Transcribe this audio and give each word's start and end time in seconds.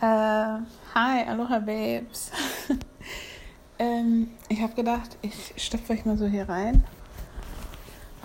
Äh, 0.00 0.62
hi, 0.94 1.28
Aloha 1.28 1.58
Babes. 1.58 2.32
ähm, 3.78 4.30
ich 4.48 4.62
habe 4.62 4.72
gedacht, 4.72 5.18
ich 5.20 5.52
stopfe 5.58 5.92
euch 5.92 6.06
mal 6.06 6.16
so 6.16 6.24
hier 6.26 6.48
rein. 6.48 6.84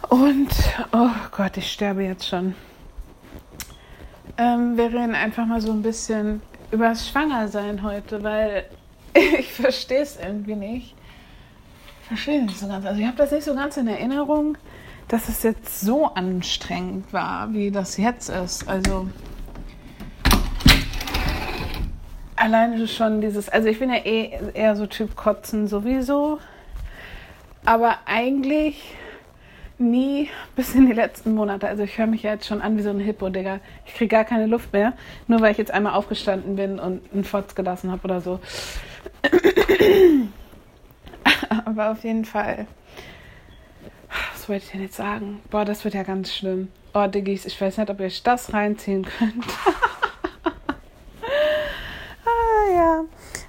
Und, 0.08 0.52
oh 0.94 1.10
Gott, 1.32 1.58
ich 1.58 1.70
sterbe 1.70 2.04
jetzt 2.04 2.30
schon. 2.30 2.56
Ähm, 4.38 4.78
wir 4.78 4.86
reden 4.86 5.16
einfach 5.16 5.46
mal 5.46 5.60
so 5.60 5.74
ein 5.74 5.82
bisschen 5.82 6.42
über 6.72 6.88
das 6.88 7.10
Schwangersein 7.10 7.84
heute, 7.84 8.24
weil 8.24 8.70
ich 9.14 9.52
verstehe 9.52 10.00
es 10.00 10.16
irgendwie 10.16 10.56
nicht. 10.56 10.96
Ich 12.04 12.08
verstehe 12.08 12.42
nicht 12.42 12.58
so 12.58 12.70
ganz. 12.70 12.86
Also 12.86 13.02
ich 13.02 13.06
habe 13.06 13.18
das 13.18 13.32
nicht 13.32 13.44
so 13.44 13.54
ganz 13.54 13.76
in 13.76 13.90
Erinnerung, 13.90 14.58
dass 15.10 15.28
es 15.28 15.44
jetzt 15.44 15.82
so 15.82 16.06
anstrengend 16.06 17.12
war, 17.12 17.52
wie 17.52 17.70
das 17.70 17.98
jetzt 17.98 18.30
ist. 18.30 18.66
Also 18.70 19.10
alleine 22.46 22.88
schon 22.88 23.22
dieses, 23.22 23.50
also 23.50 23.68
ich 23.68 23.80
bin 23.80 23.90
ja 23.90 24.06
eh 24.06 24.32
eher 24.54 24.76
so 24.76 24.86
Typ 24.86 25.16
Kotzen 25.16 25.68
sowieso, 25.68 26.40
aber 27.66 27.98
eigentlich 28.06 28.94
nie 29.80 30.30
bis 30.56 30.76
in 30.76 30.86
die 30.86 30.94
letzten 30.94 31.34
Monate. 31.34 31.68
Also 31.68 31.84
ich 31.84 31.98
höre 31.98 32.06
mich 32.06 32.22
ja 32.22 32.34
jetzt 32.34 32.46
schon 32.46 32.62
an 32.62 32.78
wie 32.78 32.84
so 32.84 32.92
ein 32.92 33.00
Hippo, 33.00 33.30
Digga. 33.30 33.60
Ich 33.88 33.96
kriege 33.96 34.16
gar 34.16 34.26
keine 34.26 34.46
Luft 34.46 34.74
mehr, 34.74 34.94
nur 35.28 35.42
weil 35.42 35.52
ich 35.52 35.58
jetzt 35.58 35.72
einmal 35.72 35.94
aufgestanden 35.94 36.56
bin 36.56 36.80
und 36.80 37.02
einen 37.12 37.24
Fotz 37.24 37.56
gelassen 37.56 37.92
habe 37.92 38.04
oder 38.04 38.22
so. 38.22 38.40
aber 41.66 41.92
auf 41.92 42.04
jeden 42.04 42.26
Fall. 42.26 42.68
Was 44.34 44.48
wollte 44.48 44.66
ich 44.66 44.72
denn 44.72 44.84
jetzt 44.84 44.96
sagen? 44.96 45.42
Boah, 45.50 45.66
das 45.66 45.84
wird 45.84 45.96
ja 45.96 46.04
ganz 46.04 46.34
schlimm. 46.34 46.68
Oh, 46.94 47.08
Diggis, 47.08 47.46
ich 47.46 47.60
weiß 47.60 47.80
nicht, 47.80 47.90
ob 47.90 48.00
ihr 48.00 48.06
euch 48.06 48.22
das 48.22 48.54
reinziehen 48.54 49.04
könnt. 49.04 49.46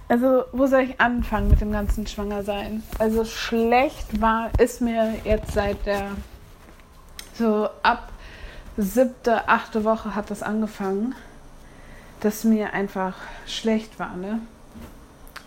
Also, 0.09 0.45
wo 0.52 0.66
soll 0.66 0.83
ich 0.83 1.01
anfangen 1.01 1.49
mit 1.49 1.60
dem 1.60 1.73
ganzen 1.73 2.07
Schwangersein? 2.07 2.82
Also, 2.99 3.24
schlecht 3.24 4.21
war, 4.21 4.51
ist 4.59 4.80
mir 4.80 5.15
jetzt 5.24 5.52
seit 5.52 5.85
der, 5.85 6.10
so 7.35 7.68
ab 7.82 8.13
siebte, 8.76 9.48
achte 9.48 9.85
Woche 9.85 10.15
hat 10.15 10.30
das 10.30 10.43
angefangen, 10.43 11.15
dass 12.21 12.45
mir 12.45 12.73
einfach 12.73 13.15
schlecht 13.46 13.98
war, 13.98 14.16
ne? 14.16 14.40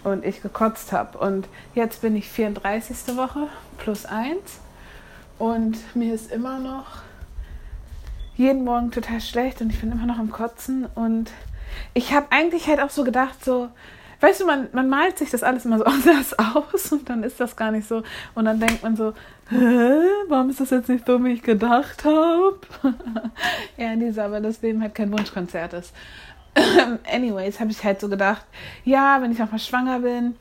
Und 0.04 0.26
ich 0.26 0.42
gekotzt 0.42 0.92
habe. 0.92 1.18
Und 1.18 1.48
jetzt 1.76 2.02
bin 2.02 2.16
ich 2.16 2.30
34. 2.30 3.16
Woche 3.18 3.48
plus 3.78 4.06
eins. 4.06 4.60
Und 5.38 5.78
mir 5.96 6.14
ist 6.14 6.32
immer 6.32 6.60
noch 6.60 7.02
jeden 8.36 8.64
Morgen 8.64 8.92
total 8.92 9.20
schlecht 9.20 9.62
und 9.62 9.70
ich 9.70 9.80
bin 9.82 9.92
immer 9.92 10.06
noch 10.06 10.18
am 10.18 10.32
Kotzen. 10.32 10.86
Und 10.96 11.32
ich 11.94 12.14
habe 12.14 12.28
eigentlich 12.30 12.68
halt 12.68 12.80
auch 12.82 12.90
so 12.90 13.04
gedacht, 13.04 13.44
so, 13.44 13.70
weißt 14.20 14.42
du, 14.42 14.46
man, 14.46 14.68
man 14.74 14.90
malt 14.90 15.18
sich 15.18 15.30
das 15.30 15.44
alles 15.44 15.66
immer 15.66 15.78
so 15.78 15.84
anders 15.86 16.38
aus 16.38 16.92
und 16.92 17.10
dann 17.10 17.24
ist 17.24 17.40
das 17.40 17.56
gar 17.56 17.72
nicht 17.72 17.88
so. 17.88 18.04
Und 18.36 18.46
dann 18.46 18.60
denkt 18.60 18.84
man 18.84 18.96
so, 18.96 19.14
Hä? 19.50 20.02
warum 20.28 20.50
ist 20.50 20.60
das 20.60 20.70
jetzt 20.70 20.90
nicht 20.90 21.06
so, 21.06 21.24
wie 21.24 21.34
ich 21.34 21.42
gedacht 21.42 22.04
habe? 22.06 22.60
ja, 23.78 23.94
Lisa, 23.94 24.26
aber 24.26 24.42
das 24.42 24.62
Leben 24.62 24.82
halt 24.82 24.96
kein 24.96 25.12
Wunschkonzert 25.12 25.74
ist. 25.74 25.94
Anyways, 27.12 27.60
habe 27.60 27.72
ich 27.72 27.84
halt 27.84 28.00
so 28.00 28.10
gedacht, 28.10 28.46
ja, 28.84 29.22
wenn 29.22 29.32
ich 29.32 29.40
nochmal 29.40 29.60
schwanger 29.60 30.00
bin, 30.00 30.36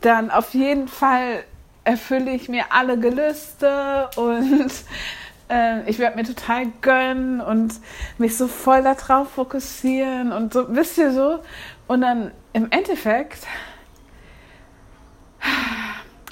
dann 0.00 0.30
auf 0.30 0.54
jeden 0.54 0.88
Fall 0.88 1.44
erfülle 1.84 2.32
ich 2.32 2.48
mir 2.48 2.66
alle 2.70 2.98
Gelüste 2.98 4.08
und 4.16 4.70
äh, 5.48 5.88
ich 5.88 5.98
werde 5.98 6.16
mir 6.16 6.24
total 6.24 6.66
gönnen 6.80 7.40
und 7.40 7.74
mich 8.18 8.36
so 8.36 8.48
voll 8.48 8.82
darauf 8.82 9.30
fokussieren 9.30 10.32
und 10.32 10.52
so, 10.52 10.66
wisst 10.74 10.98
ihr 10.98 11.12
so? 11.12 11.40
Und 11.86 12.00
dann 12.00 12.30
im 12.54 12.70
Endeffekt 12.70 13.46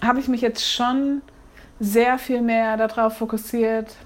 habe 0.03 0.21
ich 0.21 0.29
mich 0.29 0.41
jetzt 0.41 0.67
schon 0.67 1.21
sehr 1.79 2.19
viel 2.19 2.41
mehr 2.41 2.77
darauf 2.77 3.19
fokussiert, 3.19 3.97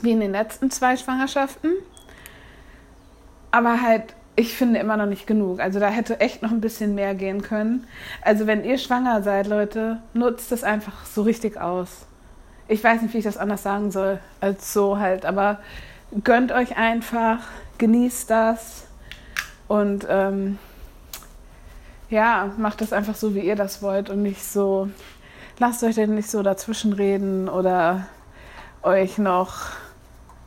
wie 0.00 0.12
in 0.12 0.20
den 0.20 0.32
letzten 0.32 0.70
zwei 0.70 0.96
Schwangerschaften. 0.96 1.72
Aber 3.50 3.82
halt, 3.82 4.14
ich 4.36 4.56
finde 4.56 4.80
immer 4.80 4.96
noch 4.96 5.06
nicht 5.06 5.26
genug. 5.26 5.60
Also 5.60 5.80
da 5.80 5.88
hätte 5.88 6.20
echt 6.20 6.42
noch 6.42 6.50
ein 6.50 6.60
bisschen 6.60 6.94
mehr 6.94 7.14
gehen 7.14 7.42
können. 7.42 7.86
Also 8.22 8.46
wenn 8.46 8.64
ihr 8.64 8.78
schwanger 8.78 9.22
seid, 9.22 9.48
Leute, 9.48 10.00
nutzt 10.12 10.52
es 10.52 10.64
einfach 10.64 11.04
so 11.04 11.22
richtig 11.22 11.60
aus. 11.60 12.06
Ich 12.68 12.82
weiß 12.82 13.02
nicht, 13.02 13.12
wie 13.12 13.18
ich 13.18 13.24
das 13.24 13.36
anders 13.36 13.62
sagen 13.62 13.90
soll, 13.90 14.20
als 14.40 14.72
so 14.72 14.98
halt. 14.98 15.26
Aber 15.26 15.58
gönnt 16.22 16.52
euch 16.52 16.76
einfach, 16.76 17.40
genießt 17.78 18.30
das 18.30 18.86
und 19.68 20.06
ähm, 20.08 20.58
ja, 22.14 22.52
macht 22.58 22.80
das 22.80 22.92
einfach 22.92 23.16
so, 23.16 23.34
wie 23.34 23.40
ihr 23.40 23.56
das 23.56 23.82
wollt 23.82 24.08
und 24.08 24.22
nicht 24.22 24.42
so, 24.44 24.88
lasst 25.58 25.82
euch 25.82 25.96
denn 25.96 26.14
nicht 26.14 26.30
so 26.30 26.44
dazwischen 26.44 26.92
reden 26.92 27.48
oder 27.48 28.06
euch 28.84 29.18
noch 29.18 29.72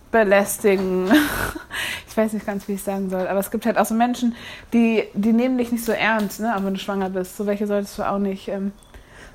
belästigen. 0.09 1.11
ich 2.07 2.15
weiß 2.15 2.31
nicht 2.31 2.45
ganz, 2.45 2.69
wie 2.69 2.73
ich 2.73 2.83
sagen 2.83 3.09
soll, 3.09 3.27
aber 3.27 3.41
es 3.41 3.51
gibt 3.51 3.65
halt 3.65 3.77
auch 3.77 3.85
so 3.85 3.95
Menschen, 3.95 4.33
die, 4.71 5.03
die 5.13 5.33
nehmen 5.33 5.57
dich 5.57 5.73
nicht 5.73 5.83
so 5.83 5.91
ernst, 5.91 6.39
ne? 6.39 6.55
aber 6.55 6.67
wenn 6.67 6.75
du 6.75 6.79
schwanger 6.79 7.09
bist. 7.09 7.35
So 7.35 7.45
welche 7.45 7.67
solltest 7.67 7.99
du 7.99 8.03
auch 8.03 8.17
nicht, 8.17 8.47
ähm, 8.47 8.71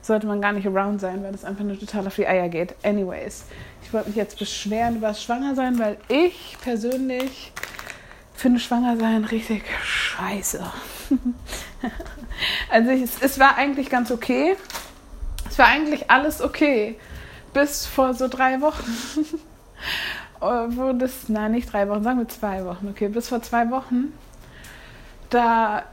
sollte 0.01 0.27
man 0.27 0.41
gar 0.41 0.53
nicht 0.53 0.67
around 0.67 1.03
sein, 1.03 1.23
weil 1.23 1.33
das 1.33 1.45
einfach 1.45 1.65
nur 1.65 1.79
total 1.79 2.07
auf 2.07 2.17
die 2.17 2.27
Eier 2.27 2.49
geht. 2.49 2.75
Anyways, 2.83 3.45
ich 3.83 3.93
wollte 3.93 4.09
mich 4.09 4.17
jetzt 4.17 4.39
beschweren 4.39 4.97
über 4.97 5.09
das 5.09 5.23
Schwangersein, 5.23 5.79
weil 5.79 5.99
ich 6.09 6.57
persönlich 6.63 7.53
finde 8.43 8.59
Schwangersein 8.59 9.25
richtig 9.25 9.63
scheiße. 9.85 10.61
also 12.71 12.91
ich, 12.91 13.09
es 13.21 13.39
war 13.39 13.57
eigentlich 13.57 13.89
ganz 13.89 14.11
okay. 14.11 14.57
Es 15.49 15.59
war 15.59 15.67
eigentlich 15.67 16.11
alles 16.11 16.43
okay. 16.43 16.99
Bis 17.55 17.87
vor 17.87 18.15
so 18.15 18.27
drei 18.27 18.61
Wochen. 18.61 18.85
Wo 20.41 20.93
das, 20.93 21.29
nein, 21.29 21.53
nicht 21.53 21.73
drei 21.73 21.89
Wochen, 21.89 22.03
sagen 22.03 22.19
wir 22.19 22.29
zwei 22.29 22.65
Wochen, 22.65 22.89
okay. 22.89 23.07
Bis 23.07 23.29
vor 23.29 23.43
zwei 23.43 23.71
Wochen, 23.71 24.13
da, 25.31 25.85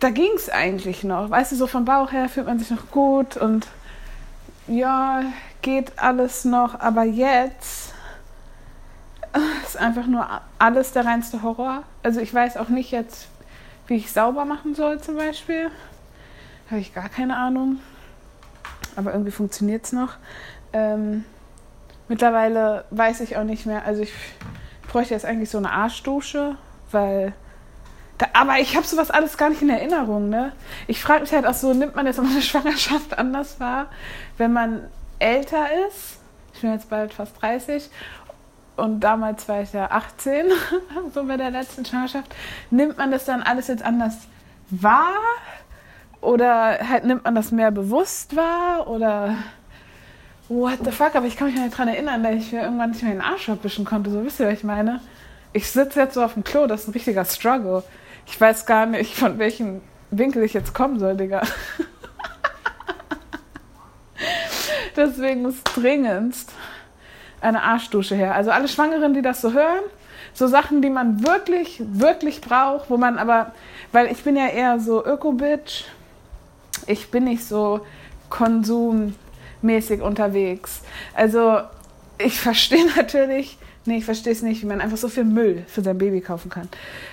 da 0.00 0.10
ging 0.10 0.32
es 0.34 0.50
eigentlich 0.50 1.04
noch. 1.04 1.30
Weißt 1.30 1.52
du, 1.52 1.56
so 1.56 1.68
vom 1.68 1.84
Bauch 1.84 2.10
her 2.10 2.28
fühlt 2.28 2.48
man 2.48 2.58
sich 2.58 2.70
noch 2.70 2.90
gut 2.90 3.36
und 3.36 3.68
ja, 4.66 5.22
geht 5.62 5.92
alles 5.96 6.44
noch. 6.44 6.80
Aber 6.80 7.04
jetzt 7.04 7.83
ist 9.64 9.76
einfach 9.76 10.06
nur 10.06 10.26
alles 10.58 10.92
der 10.92 11.04
reinste 11.04 11.42
Horror. 11.42 11.82
Also 12.02 12.20
ich 12.20 12.32
weiß 12.32 12.56
auch 12.56 12.68
nicht 12.68 12.90
jetzt, 12.90 13.28
wie 13.86 13.96
ich 13.96 14.12
sauber 14.12 14.44
machen 14.44 14.74
soll 14.74 15.00
zum 15.00 15.16
Beispiel. 15.16 15.70
Habe 16.70 16.80
ich 16.80 16.94
gar 16.94 17.08
keine 17.08 17.36
Ahnung. 17.36 17.80
Aber 18.96 19.12
irgendwie 19.12 19.32
funktioniert 19.32 19.84
es 19.84 19.92
noch. 19.92 20.14
Ähm, 20.72 21.24
mittlerweile 22.08 22.84
weiß 22.90 23.20
ich 23.20 23.36
auch 23.36 23.44
nicht 23.44 23.66
mehr. 23.66 23.84
Also 23.84 24.02
ich 24.02 24.12
bräuchte 24.88 25.14
jetzt 25.14 25.24
eigentlich 25.24 25.50
so 25.50 25.58
eine 25.58 25.70
Arschdusche, 25.70 26.56
weil. 26.90 27.32
Da, 28.18 28.26
aber 28.32 28.60
ich 28.60 28.76
habe 28.76 28.86
sowas 28.86 29.10
alles 29.10 29.36
gar 29.36 29.50
nicht 29.50 29.62
in 29.62 29.70
Erinnerung. 29.70 30.28
Ne? 30.28 30.52
Ich 30.86 31.02
frage 31.02 31.22
mich 31.22 31.32
halt 31.32 31.46
auch 31.46 31.54
so, 31.54 31.74
nimmt 31.74 31.96
man 31.96 32.06
jetzt 32.06 32.22
meine 32.22 32.42
Schwangerschaft 32.42 33.18
anders 33.18 33.58
wahr, 33.58 33.88
wenn 34.38 34.52
man 34.52 34.88
älter 35.18 35.66
ist? 35.88 36.18
Ich 36.54 36.60
bin 36.60 36.72
jetzt 36.72 36.88
bald 36.88 37.12
fast 37.12 37.42
30 37.42 37.90
und 38.76 39.00
damals 39.00 39.48
war 39.48 39.62
ich 39.62 39.72
ja 39.72 39.90
18, 39.90 40.46
so 41.14 41.24
bei 41.24 41.36
der 41.36 41.50
letzten 41.50 41.84
Schwangerschaft, 41.84 42.34
nimmt 42.70 42.98
man 42.98 43.10
das 43.10 43.24
dann 43.24 43.42
alles 43.42 43.68
jetzt 43.68 43.84
anders 43.84 44.16
wahr? 44.70 45.14
Oder 46.20 46.78
halt 46.88 47.04
nimmt 47.04 47.24
man 47.24 47.34
das 47.34 47.52
mehr 47.52 47.70
bewusst 47.70 48.34
wahr? 48.34 48.88
Oder 48.88 49.36
what 50.48 50.78
the 50.84 50.90
fuck? 50.90 51.14
Aber 51.14 51.26
ich 51.26 51.36
kann 51.36 51.48
mich 51.48 51.56
nicht 51.56 51.74
daran 51.74 51.88
erinnern, 51.88 52.22
dass 52.22 52.34
ich 52.34 52.52
mir 52.52 52.62
irgendwann 52.62 52.90
nicht 52.90 53.02
mehr 53.02 53.12
den 53.12 53.20
Arsch 53.20 53.48
abwischen 53.48 53.84
konnte. 53.84 54.10
So 54.10 54.24
wisst 54.24 54.40
ihr, 54.40 54.46
was 54.46 54.54
ich 54.54 54.64
meine? 54.64 55.00
Ich 55.52 55.70
sitze 55.70 56.00
jetzt 56.00 56.14
so 56.14 56.24
auf 56.24 56.34
dem 56.34 56.42
Klo, 56.42 56.66
das 56.66 56.82
ist 56.82 56.88
ein 56.88 56.92
richtiger 56.92 57.24
Struggle. 57.24 57.84
Ich 58.26 58.40
weiß 58.40 58.66
gar 58.66 58.86
nicht, 58.86 59.14
von 59.14 59.38
welchem 59.38 59.82
Winkel 60.10 60.42
ich 60.42 60.54
jetzt 60.54 60.74
kommen 60.74 60.98
soll, 60.98 61.16
Digga. 61.16 61.42
Deswegen 64.96 65.42
muss 65.42 65.62
dringendst 65.64 66.52
eine 67.44 67.62
Arschdusche 67.62 68.14
her. 68.14 68.34
Also 68.34 68.50
alle 68.50 68.68
Schwangeren, 68.68 69.14
die 69.14 69.22
das 69.22 69.40
so 69.40 69.52
hören, 69.52 69.82
so 70.32 70.46
Sachen, 70.46 70.82
die 70.82 70.90
man 70.90 71.24
wirklich, 71.24 71.82
wirklich 71.86 72.40
braucht, 72.40 72.90
wo 72.90 72.96
man 72.96 73.18
aber, 73.18 73.52
weil 73.92 74.10
ich 74.10 74.22
bin 74.24 74.36
ja 74.36 74.48
eher 74.48 74.80
so 74.80 75.04
Öko-Bitch, 75.04 75.84
ich 76.86 77.10
bin 77.10 77.24
nicht 77.24 77.44
so 77.44 77.80
konsummäßig 78.30 80.02
unterwegs. 80.02 80.82
Also 81.14 81.60
ich 82.18 82.40
verstehe 82.40 82.86
natürlich, 82.96 83.58
nee, 83.84 83.98
ich 83.98 84.04
verstehe 84.04 84.32
es 84.32 84.42
nicht, 84.42 84.62
wie 84.62 84.66
man 84.66 84.80
einfach 84.80 84.96
so 84.96 85.08
viel 85.08 85.24
Müll 85.24 85.64
für 85.68 85.82
sein 85.82 85.98
Baby 85.98 86.20
kaufen 86.20 86.50
kann. 86.50 86.68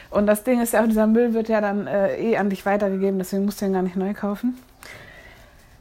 Und 0.09 0.25
das 0.25 0.43
Ding 0.43 0.61
ist 0.61 0.73
ja 0.73 0.81
auch, 0.81 0.87
dieser 0.87 1.07
Müll 1.07 1.33
wird 1.33 1.47
ja 1.47 1.61
dann 1.61 1.87
äh, 1.87 2.15
eh 2.17 2.37
an 2.37 2.49
dich 2.49 2.65
weitergegeben, 2.65 3.19
deswegen 3.19 3.45
musst 3.45 3.61
du 3.61 3.65
ihn 3.65 3.73
gar 3.73 3.83
nicht 3.83 3.95
neu 3.95 4.13
kaufen. 4.13 4.57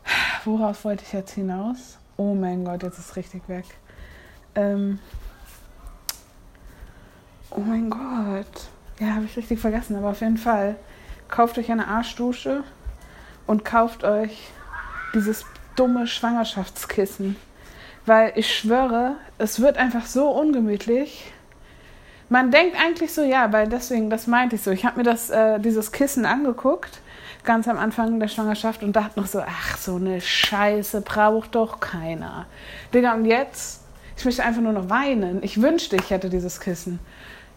Worauf 0.44 0.84
wollte 0.84 1.04
ich 1.06 1.12
jetzt 1.12 1.32
hinaus? 1.32 1.98
Oh 2.16 2.34
mein 2.34 2.64
Gott, 2.64 2.82
jetzt 2.82 2.98
ist 2.98 3.10
es 3.10 3.16
richtig 3.16 3.42
weg. 3.48 3.64
Ähm 4.60 4.98
oh 7.50 7.60
mein 7.60 7.90
Gott. 7.90 8.68
Ja, 8.98 9.14
habe 9.14 9.24
ich 9.24 9.36
richtig 9.36 9.58
vergessen, 9.58 9.96
aber 9.96 10.10
auf 10.10 10.20
jeden 10.20 10.36
Fall 10.36 10.76
kauft 11.28 11.56
euch 11.58 11.70
eine 11.70 11.88
Arschdusche 11.88 12.64
und 13.46 13.64
kauft 13.64 14.04
euch 14.04 14.48
dieses 15.14 15.44
dumme 15.76 16.06
Schwangerschaftskissen. 16.06 17.36
Weil 18.06 18.32
ich 18.36 18.54
schwöre, 18.56 19.16
es 19.38 19.60
wird 19.60 19.76
einfach 19.76 20.06
so 20.06 20.30
ungemütlich. 20.30 21.32
Man 22.28 22.50
denkt 22.50 22.76
eigentlich 22.80 23.12
so, 23.12 23.22
ja, 23.22 23.52
weil 23.52 23.68
deswegen, 23.68 24.10
das 24.10 24.26
meinte 24.26 24.56
ich 24.56 24.62
so. 24.62 24.70
Ich 24.70 24.84
habe 24.84 24.98
mir 24.98 25.02
das, 25.02 25.30
äh, 25.30 25.58
dieses 25.58 25.92
Kissen 25.92 26.26
angeguckt, 26.26 27.00
ganz 27.44 27.66
am 27.68 27.78
Anfang 27.78 28.20
der 28.20 28.28
Schwangerschaft 28.28 28.82
und 28.82 28.94
dachte 28.94 29.18
noch 29.18 29.26
so, 29.26 29.40
ach, 29.40 29.76
so 29.76 29.96
eine 29.96 30.20
Scheiße 30.20 31.00
braucht 31.00 31.54
doch 31.54 31.80
keiner. 31.80 32.46
Digga, 32.94 33.14
und 33.14 33.24
jetzt, 33.24 33.79
ich 34.20 34.26
möchte 34.26 34.44
einfach 34.44 34.60
nur 34.60 34.74
noch 34.74 34.90
weinen. 34.90 35.42
Ich 35.42 35.62
wünschte, 35.62 35.96
ich 35.96 36.10
hätte 36.10 36.28
dieses 36.28 36.60
Kissen. 36.60 36.98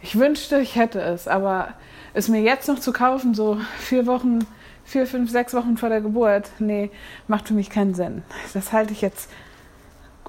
Ich 0.01 0.17
wünschte, 0.17 0.59
ich 0.59 0.77
hätte 0.77 1.01
es, 1.01 1.27
aber 1.27 1.73
es 2.13 2.29
mir 2.29 2.41
jetzt 2.41 2.69
noch 2.69 2.79
zu 2.79 2.93
kaufen, 2.93 3.33
so 3.33 3.57
vier 3.79 4.07
Wochen, 4.07 4.39
vier, 4.85 5.05
fünf, 5.05 5.29
sechs 5.29 5.53
Wochen 5.53 5.75
vor 5.75 5.89
der 5.89 5.99
Geburt, 5.99 6.51
nee, 6.59 6.89
macht 7.27 7.49
für 7.49 7.53
mich 7.53 7.69
keinen 7.69 7.93
Sinn. 7.93 8.23
Das 8.53 8.71
halte 8.71 8.93
ich 8.93 9.01
jetzt. 9.01 9.29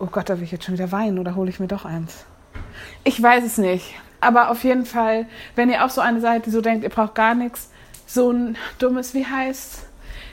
Oh 0.01 0.07
Gott, 0.07 0.29
da 0.29 0.37
will 0.37 0.43
ich 0.43 0.51
jetzt 0.51 0.65
schon 0.65 0.75
wieder 0.75 0.91
weinen 0.91 1.21
oder 1.21 1.37
hole 1.37 1.51
ich 1.51 1.61
mir 1.61 1.69
doch 1.69 1.85
eins? 1.85 2.27
Ich 3.05 3.23
weiß 3.23 3.45
es 3.45 3.57
nicht. 3.57 3.95
Aber 4.21 4.51
auf 4.51 4.65
jeden 4.65 4.87
Fall, 4.87 5.27
wenn 5.55 5.71
ihr 5.71 5.85
auch 5.85 5.91
so 5.91 6.01
eine 6.01 6.21
seid, 6.21 6.47
die 6.47 6.51
so 6.51 6.63
denkt, 6.63 6.83
ihr 6.83 6.91
braucht 6.91 7.15
gar 7.15 7.37
nichts, 7.37 7.71
so 8.07 8.33
ein 8.33 8.57
dummes, 8.81 9.15
wie 9.15 9.25
heißt 9.25 9.87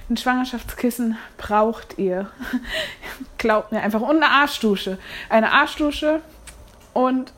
ein 0.10 0.18
Schwangerschaftskissen 0.18 1.18
braucht 1.38 1.98
ihr. 1.98 2.30
Glaubt 3.38 3.72
mir 3.72 3.82
einfach. 3.82 4.02
Und 4.02 4.18
eine 4.18 4.30
Arschdusche. 4.30 4.98
Eine 5.30 5.52
Arschdusche 5.52 6.22
und 6.94 7.34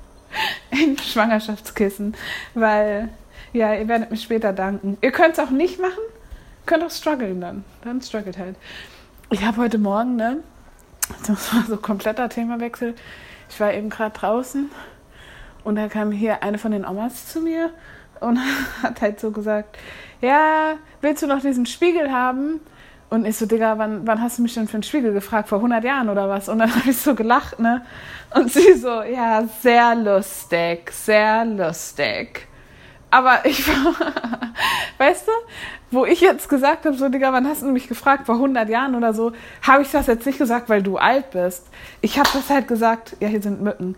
ein 0.70 0.98
Schwangerschaftskissen. 0.98 2.14
Weil, 2.54 3.08
ja, 3.52 3.74
ihr 3.74 3.88
werdet 3.88 4.10
mir 4.10 4.16
später 4.16 4.52
danken. 4.52 4.98
Ihr 5.00 5.12
könnt 5.12 5.34
es 5.34 5.38
auch 5.38 5.50
nicht 5.50 5.80
machen. 5.80 6.02
Könnt 6.66 6.84
auch 6.84 6.90
strugglen 6.90 7.40
dann. 7.40 7.64
Dann 7.82 8.00
struggelt 8.00 8.38
halt. 8.38 8.56
Ich 9.30 9.44
habe 9.44 9.58
heute 9.58 9.78
Morgen, 9.78 10.16
ne? 10.16 10.38
Das 11.26 11.52
war 11.52 11.64
so 11.64 11.76
kompletter 11.76 12.28
Themawechsel. 12.28 12.94
Ich 13.50 13.60
war 13.60 13.72
eben 13.72 13.90
gerade 13.90 14.18
draußen 14.18 14.70
und 15.64 15.76
da 15.76 15.88
kam 15.88 16.12
hier 16.12 16.42
eine 16.42 16.58
von 16.58 16.72
den 16.72 16.84
Omas 16.84 17.26
zu 17.26 17.40
mir 17.40 17.70
und 18.24 18.38
hat 18.82 19.00
halt 19.00 19.20
so 19.20 19.30
gesagt, 19.30 19.76
ja, 20.20 20.74
willst 21.00 21.22
du 21.22 21.26
noch 21.26 21.40
diesen 21.40 21.66
Spiegel 21.66 22.12
haben? 22.12 22.60
Und 23.10 23.26
ich 23.26 23.36
so, 23.36 23.46
Digga, 23.46 23.78
wann, 23.78 24.06
wann 24.06 24.20
hast 24.20 24.38
du 24.38 24.42
mich 24.42 24.54
denn 24.54 24.66
für 24.66 24.74
einen 24.74 24.82
Spiegel 24.82 25.12
gefragt? 25.12 25.48
Vor 25.48 25.58
100 25.58 25.84
Jahren 25.84 26.08
oder 26.08 26.28
was? 26.28 26.48
Und 26.48 26.58
dann 26.58 26.74
habe 26.74 26.90
ich 26.90 26.96
so 26.96 27.14
gelacht, 27.14 27.60
ne? 27.60 27.84
Und 28.34 28.50
sie 28.50 28.72
so, 28.74 29.02
ja, 29.02 29.44
sehr 29.60 29.94
lustig, 29.94 30.90
sehr 30.90 31.44
lustig. 31.44 32.48
Aber 33.10 33.44
ich 33.44 33.68
war, 33.84 33.94
weißt 34.98 35.28
du, 35.28 35.32
wo 35.92 36.04
ich 36.04 36.20
jetzt 36.20 36.48
gesagt 36.48 36.86
habe, 36.86 36.96
so, 36.96 37.08
Digga, 37.08 37.32
wann 37.32 37.46
hast 37.46 37.62
du 37.62 37.66
mich 37.66 37.86
gefragt? 37.86 38.26
Vor 38.26 38.36
100 38.36 38.68
Jahren 38.68 38.96
oder 38.96 39.14
so, 39.14 39.32
habe 39.62 39.82
ich 39.82 39.90
das 39.92 40.08
jetzt 40.08 40.26
nicht 40.26 40.38
gesagt, 40.38 40.68
weil 40.68 40.82
du 40.82 40.96
alt 40.96 41.30
bist. 41.30 41.66
Ich 42.00 42.18
habe 42.18 42.28
das 42.32 42.50
halt 42.50 42.66
gesagt, 42.66 43.16
ja, 43.20 43.28
hier 43.28 43.42
sind 43.42 43.62
Mücken 43.62 43.94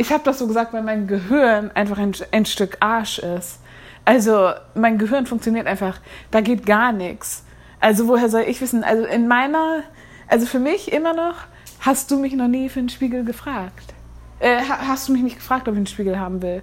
ich 0.00 0.10
habe 0.10 0.24
das 0.24 0.38
so 0.38 0.46
gesagt, 0.46 0.72
weil 0.72 0.82
mein 0.82 1.06
Gehirn 1.06 1.70
einfach 1.74 1.98
ein, 1.98 2.12
ein 2.32 2.46
Stück 2.46 2.78
Arsch 2.80 3.18
ist. 3.18 3.59
Also 4.04 4.50
mein 4.74 4.98
Gehirn 4.98 5.26
funktioniert 5.26 5.66
einfach, 5.66 6.00
da 6.30 6.40
geht 6.40 6.66
gar 6.66 6.92
nichts. 6.92 7.44
Also 7.80 8.08
woher 8.08 8.28
soll 8.28 8.42
ich 8.42 8.60
wissen? 8.60 8.84
Also 8.84 9.04
in 9.04 9.28
meiner, 9.28 9.82
also 10.28 10.46
für 10.46 10.58
mich 10.58 10.92
immer 10.92 11.14
noch, 11.14 11.34
hast 11.80 12.10
du 12.10 12.18
mich 12.18 12.34
noch 12.34 12.48
nie 12.48 12.68
für 12.68 12.80
einen 12.80 12.88
Spiegel 12.88 13.24
gefragt. 13.24 13.94
Äh, 14.38 14.60
hast 14.62 15.08
du 15.08 15.12
mich 15.12 15.22
nicht 15.22 15.36
gefragt, 15.36 15.68
ob 15.68 15.74
ich 15.74 15.78
einen 15.78 15.86
Spiegel 15.86 16.18
haben 16.18 16.42
will? 16.42 16.62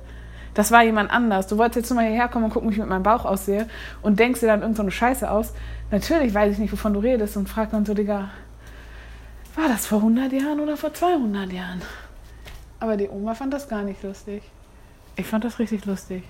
Das 0.53 0.71
war 0.71 0.83
jemand 0.83 1.11
anders. 1.11 1.45
Du 1.45 1.57
wolltest 1.57 1.77
jetzt 1.77 1.89
nur 1.91 2.01
mal 2.01 2.07
hierher 2.07 2.27
kommen 2.27 2.45
und 2.45 2.51
gucken, 2.51 2.69
wie 2.69 2.73
ich 2.73 2.79
mit 2.79 2.89
meinem 2.89 3.03
Bauch 3.03 3.25
aussehe 3.25 3.67
und 4.01 4.19
denkst 4.19 4.39
dir 4.39 4.47
dann 4.47 4.61
irgendeine 4.61 4.89
so 4.89 4.95
Scheiße 4.95 5.29
aus. 5.29 5.53
Natürlich 5.91 6.33
weiß 6.33 6.53
ich 6.53 6.57
nicht, 6.57 6.71
wovon 6.71 6.93
du 6.93 6.99
redest 6.99 7.37
und 7.37 7.47
frag 7.47 7.69
dann 7.69 7.85
so, 7.85 7.93
Digga, 7.93 8.29
war 9.55 9.67
das 9.67 9.85
vor 9.85 9.99
100 9.99 10.33
Jahren 10.33 10.59
oder 10.59 10.75
vor 10.75 10.93
200 10.93 11.51
Jahren? 11.51 11.81
Aber 12.79 12.97
die 12.97 13.07
Oma 13.07 13.35
fand 13.35 13.53
das 13.53 13.69
gar 13.69 13.83
nicht 13.83 14.01
lustig. 14.03 14.43
Ich 15.15 15.25
fand 15.25 15.43
das 15.43 15.59
richtig 15.59 15.85
lustig. 15.85 16.23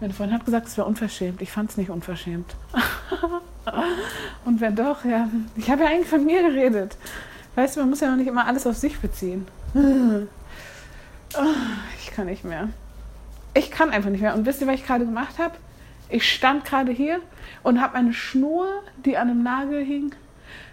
Meine 0.00 0.12
Freundin 0.12 0.38
hat 0.38 0.44
gesagt, 0.44 0.66
es 0.66 0.76
wäre 0.76 0.86
unverschämt. 0.86 1.40
Ich 1.40 1.50
fand 1.52 1.70
es 1.70 1.76
nicht 1.76 1.90
unverschämt. 1.90 2.54
Und 4.44 4.60
wenn 4.60 4.76
doch, 4.76 5.04
ja. 5.04 5.28
Ich 5.56 5.70
habe 5.70 5.84
ja 5.84 5.90
eigentlich 5.90 6.08
von 6.08 6.24
mir 6.24 6.42
geredet. 6.42 6.96
Weißt 7.54 7.76
du, 7.76 7.80
man 7.80 7.90
muss 7.90 8.00
ja 8.00 8.10
noch 8.10 8.16
nicht 8.16 8.26
immer 8.26 8.46
alles 8.46 8.66
auf 8.66 8.76
sich 8.76 8.98
beziehen. 8.98 9.46
Ich 11.98 12.12
kann 12.12 12.26
nicht 12.26 12.44
mehr. 12.44 12.68
Ich 13.54 13.72
kann 13.72 13.90
einfach 13.90 14.10
nicht 14.10 14.20
mehr. 14.20 14.36
Und 14.36 14.46
wisst 14.46 14.60
ihr, 14.60 14.68
was 14.68 14.76
ich 14.76 14.86
gerade 14.86 15.04
gemacht 15.04 15.36
habe? 15.40 15.56
Ich 16.08 16.32
stand 16.32 16.64
gerade 16.64 16.92
hier 16.92 17.18
und 17.64 17.80
habe 17.80 17.96
eine 17.96 18.12
Schnur, 18.12 18.68
die 19.04 19.16
an 19.16 19.30
einem 19.30 19.42
Nagel 19.42 19.84
hing, 19.84 20.14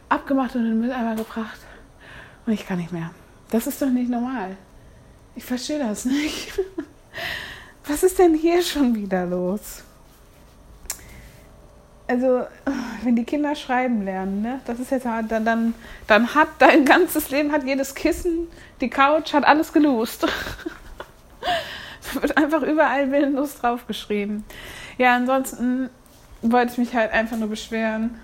abgemacht 0.07 0.55
und 0.55 0.61
in 0.61 0.69
den 0.69 0.81
Mülleimer 0.81 1.15
gebracht. 1.15 1.57
Und 2.45 2.53
ich 2.53 2.67
kann 2.67 2.77
nicht 2.77 2.91
mehr. 2.91 3.09
Das 3.49 3.65
ist 3.65 3.81
doch 3.81 3.89
nicht 3.89 4.11
normal. 4.11 4.55
Ich 5.35 5.43
verstehe 5.43 5.79
das 5.79 6.05
nicht. 6.05 6.51
Was 7.85 8.03
ist 8.03 8.19
denn 8.19 8.35
hier 8.35 8.61
schon 8.61 8.95
wieder 8.95 9.25
los? 9.25 9.83
Also, 12.07 12.45
wenn 13.03 13.15
die 13.15 13.23
Kinder 13.23 13.55
schreiben 13.55 14.03
lernen, 14.03 14.41
ne, 14.41 14.59
das 14.65 14.79
ist 14.79 14.91
jetzt 14.91 15.05
dann, 15.05 15.45
dann, 15.45 15.73
dann 16.07 16.35
hat 16.35 16.49
dein 16.59 16.83
ganzes 16.85 17.29
Leben, 17.29 17.51
hat 17.51 17.63
jedes 17.63 17.95
Kissen, 17.95 18.47
die 18.81 18.89
Couch, 18.89 19.33
hat 19.33 19.45
alles 19.45 19.71
gelost. 19.71 20.23
da 20.23 20.27
wird 22.21 22.37
einfach 22.37 22.61
überall 22.63 23.11
willenlos 23.11 23.55
draufgeschrieben. 23.55 24.43
Ja, 24.97 25.15
ansonsten 25.15 25.89
wollte 26.41 26.73
ich 26.73 26.77
mich 26.77 26.93
halt 26.93 27.11
einfach 27.11 27.37
nur 27.37 27.49
beschweren, 27.49 28.19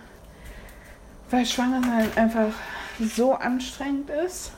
weil 1.31 1.45
Schwangersein 1.45 2.09
einfach 2.15 2.51
so 2.99 3.33
anstrengend 3.33 4.09
ist 4.09 4.51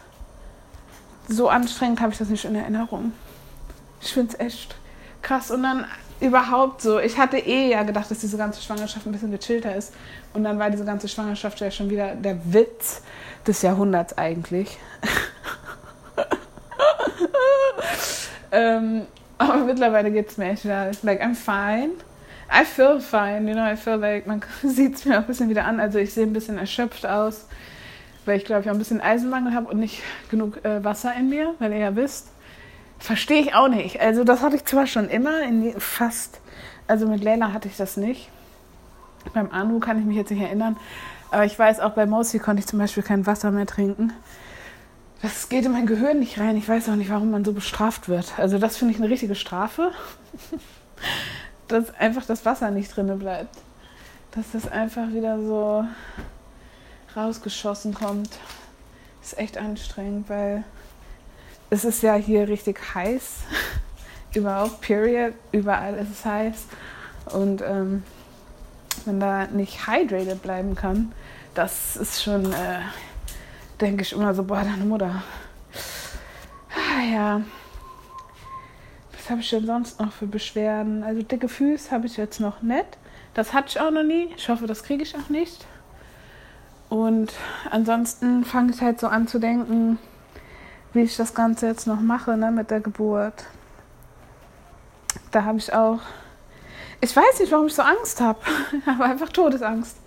so 1.30 1.48
anstrengend 1.48 2.02
habe 2.02 2.12
ich 2.12 2.18
das 2.18 2.30
nicht 2.30 2.44
in 2.44 2.56
Erinnerung. 2.56 3.14
Ich 4.02 4.14
finde 4.14 4.34
es 4.34 4.40
echt 4.40 4.76
krass. 5.22 5.52
Und 5.52 5.64
dann 5.64 5.86
überhaupt 6.20 6.82
so, 6.82 7.00
ich 7.00 7.18
hatte 7.18 7.38
eh 7.38 7.70
ja 7.70 7.84
gedacht, 7.84 8.12
dass 8.12 8.20
diese 8.20 8.38
ganze 8.38 8.62
Schwangerschaft 8.62 9.06
ein 9.06 9.12
bisschen 9.12 9.32
gechillter 9.32 9.76
ist. 9.76 9.94
Und 10.34 10.44
dann 10.44 10.60
war 10.60 10.70
diese 10.70 10.86
ganze 10.86 11.08
Schwangerschaft 11.08 11.60
ja 11.60 11.72
schon 11.72 11.90
wieder 11.90 12.16
der 12.16 12.38
Witz 12.54 13.02
des 13.48 13.62
Jahrhunderts 13.62 14.18
eigentlich. 14.18 14.78
ähm, 18.52 19.04
aber 19.38 19.64
mittlerweile 19.64 20.12
geht 20.12 20.30
es 20.30 20.38
mir 20.38 20.52
echt 20.52 20.66
wieder, 20.66 20.92
like, 21.04 21.22
I'm 21.22 21.36
fine. 21.36 21.92
I 22.52 22.66
feel 22.66 23.00
fine, 23.00 23.48
you 23.48 23.54
know, 23.54 23.66
I 23.66 23.76
feel 23.76 23.96
like, 23.96 24.28
man 24.28 24.42
sieht 24.64 24.96
es 24.96 25.06
mir 25.06 25.18
auch 25.18 25.22
ein 25.22 25.28
bisschen 25.28 25.50
wieder 25.50 25.66
an. 25.66 25.80
Also 25.80 26.00
ich 26.00 26.14
sehe 26.14 26.26
ein 26.26 26.34
bisschen 26.34 26.58
erschöpft 26.58 27.06
aus 27.06 27.46
weil 28.30 28.38
ich 28.38 28.46
glaube 28.46 28.62
ich 28.62 28.70
auch 28.70 28.74
ein 28.74 28.80
bisschen 28.80 29.02
Eisenmangel 29.02 29.54
habe 29.54 29.68
und 29.68 29.80
nicht 29.80 30.02
genug 30.30 30.64
äh, 30.64 30.84
Wasser 30.84 31.14
in 31.16 31.30
mir, 31.30 31.56
weil 31.60 31.72
ihr 31.72 31.80
ja 31.80 31.96
wisst. 31.96 32.30
Verstehe 33.00 33.42
ich 33.42 33.54
auch 33.54 33.70
nicht. 33.70 34.00
Also 34.02 34.24
das 34.24 34.42
hatte 34.42 34.58
ich 34.58 34.66
zwar 34.66 34.86
schon 34.86 35.10
immer, 35.10 35.42
in 35.44 35.80
fast, 35.80 36.42
also 36.88 37.08
mit 37.08 37.24
Leila 37.24 37.54
hatte 37.54 37.68
ich 37.68 37.78
das 37.78 37.98
nicht. 37.98 38.30
Beim 39.34 39.52
Anu 39.52 39.80
kann 39.80 40.00
ich 40.00 40.06
mich 40.06 40.18
jetzt 40.18 40.32
nicht 40.32 40.42
erinnern. 40.42 40.78
Aber 41.32 41.46
ich 41.46 41.58
weiß, 41.58 41.80
auch 41.80 41.92
bei 41.92 42.06
Mosi 42.06 42.40
konnte 42.40 42.62
ich 42.62 42.68
zum 42.68 42.80
Beispiel 42.80 43.04
kein 43.04 43.26
Wasser 43.26 43.52
mehr 43.52 43.66
trinken. 43.66 44.14
Das 45.22 45.50
geht 45.50 45.66
in 45.66 45.72
mein 45.72 45.86
Gehirn 45.86 46.20
nicht 46.20 46.40
rein. 46.40 46.58
Ich 46.58 46.68
weiß 46.68 46.90
auch 46.90 46.96
nicht, 46.96 47.10
warum 47.10 47.32
man 47.32 47.46
so 47.46 47.54
bestraft 47.54 48.10
wird. 48.10 48.38
Also 48.38 48.58
das 48.58 48.78
finde 48.78 48.94
ich 48.94 49.00
eine 49.00 49.10
richtige 49.10 49.36
Strafe. 49.36 49.92
dass 51.68 51.94
einfach 51.96 52.26
das 52.26 52.46
Wasser 52.46 52.72
nicht 52.72 52.96
drinne 52.96 53.16
bleibt. 53.16 53.56
Dass 54.32 54.52
das 54.52 54.68
einfach 54.68 55.10
wieder 55.10 55.40
so 55.42 55.86
rausgeschossen 57.16 57.94
kommt. 57.94 58.30
Ist 59.22 59.38
echt 59.38 59.58
anstrengend, 59.58 60.30
weil 60.30 60.64
es 61.70 61.86
ist 61.86 62.04
ja 62.04 62.16
hier 62.16 62.48
richtig 62.48 62.80
heiß. 62.94 63.40
Überhaupt, 64.34 64.82
period. 64.82 65.34
Überall 65.52 65.96
ist 65.96 66.12
es 66.12 66.26
heiß. 66.26 66.66
Und 67.34 67.62
ähm, 67.62 68.04
wenn 69.06 69.20
da 69.20 69.48
nicht 69.48 69.88
hydrated 69.88 70.42
bleiben 70.42 70.76
kann, 70.76 71.12
das 71.54 71.96
ist 71.96 72.24
schon, 72.24 72.52
äh, 72.54 72.80
denke 73.82 74.04
ich 74.04 74.14
immer 74.14 74.34
so, 74.34 74.44
boah, 74.44 74.64
deine 74.64 74.86
Mutter. 74.86 75.24
Ah, 76.70 77.04
ja. 77.04 77.42
Was 79.14 79.30
habe 79.30 79.42
ich 79.42 79.50
denn 79.50 79.66
sonst 79.66 80.00
noch 80.00 80.12
für 80.12 80.28
Beschwerden? 80.28 81.04
Also 81.04 81.22
dicke 81.22 81.50
Füße 81.50 81.92
habe 81.92 82.08
ich 82.08 82.18
jetzt 82.18 82.40
noch 82.40 82.62
nicht. 82.62 82.98
Das 83.34 83.54
hatte 83.54 83.70
ich 83.70 83.80
auch 83.80 83.92
noch 83.92 84.04
nie. 84.04 84.34
Ich 84.36 84.50
hoffe, 84.50 84.66
das 84.66 84.84
kriege 84.84 85.04
ich 85.04 85.16
auch 85.16 85.30
nicht. 85.30 85.66
Und 86.90 87.32
ansonsten 87.70 88.44
fange 88.44 88.72
ich 88.74 88.82
halt 88.82 89.00
so 89.00 89.08
an 89.08 89.28
zu 89.28 89.38
denken, 89.38 90.00
wie 90.94 91.02
ich 91.02 91.18
das 91.18 91.34
Ganze 91.34 91.68
jetzt 91.68 91.88
noch 91.88 92.00
mache 92.00 92.36
ne, 92.38 92.52
mit 92.52 92.72
der 92.72 92.80
Geburt. 92.80 93.46
Da 95.32 95.44
habe 95.44 95.58
ich 95.58 95.74
auch, 95.74 96.00
ich 97.02 97.16
weiß 97.16 97.40
nicht, 97.40 97.52
warum 97.52 97.68
ich 97.68 97.76
so 97.76 97.82
Angst 97.82 98.22
habe, 98.22 98.40
aber 98.86 99.06
einfach 99.06 99.30
Todesangst. 99.30 99.98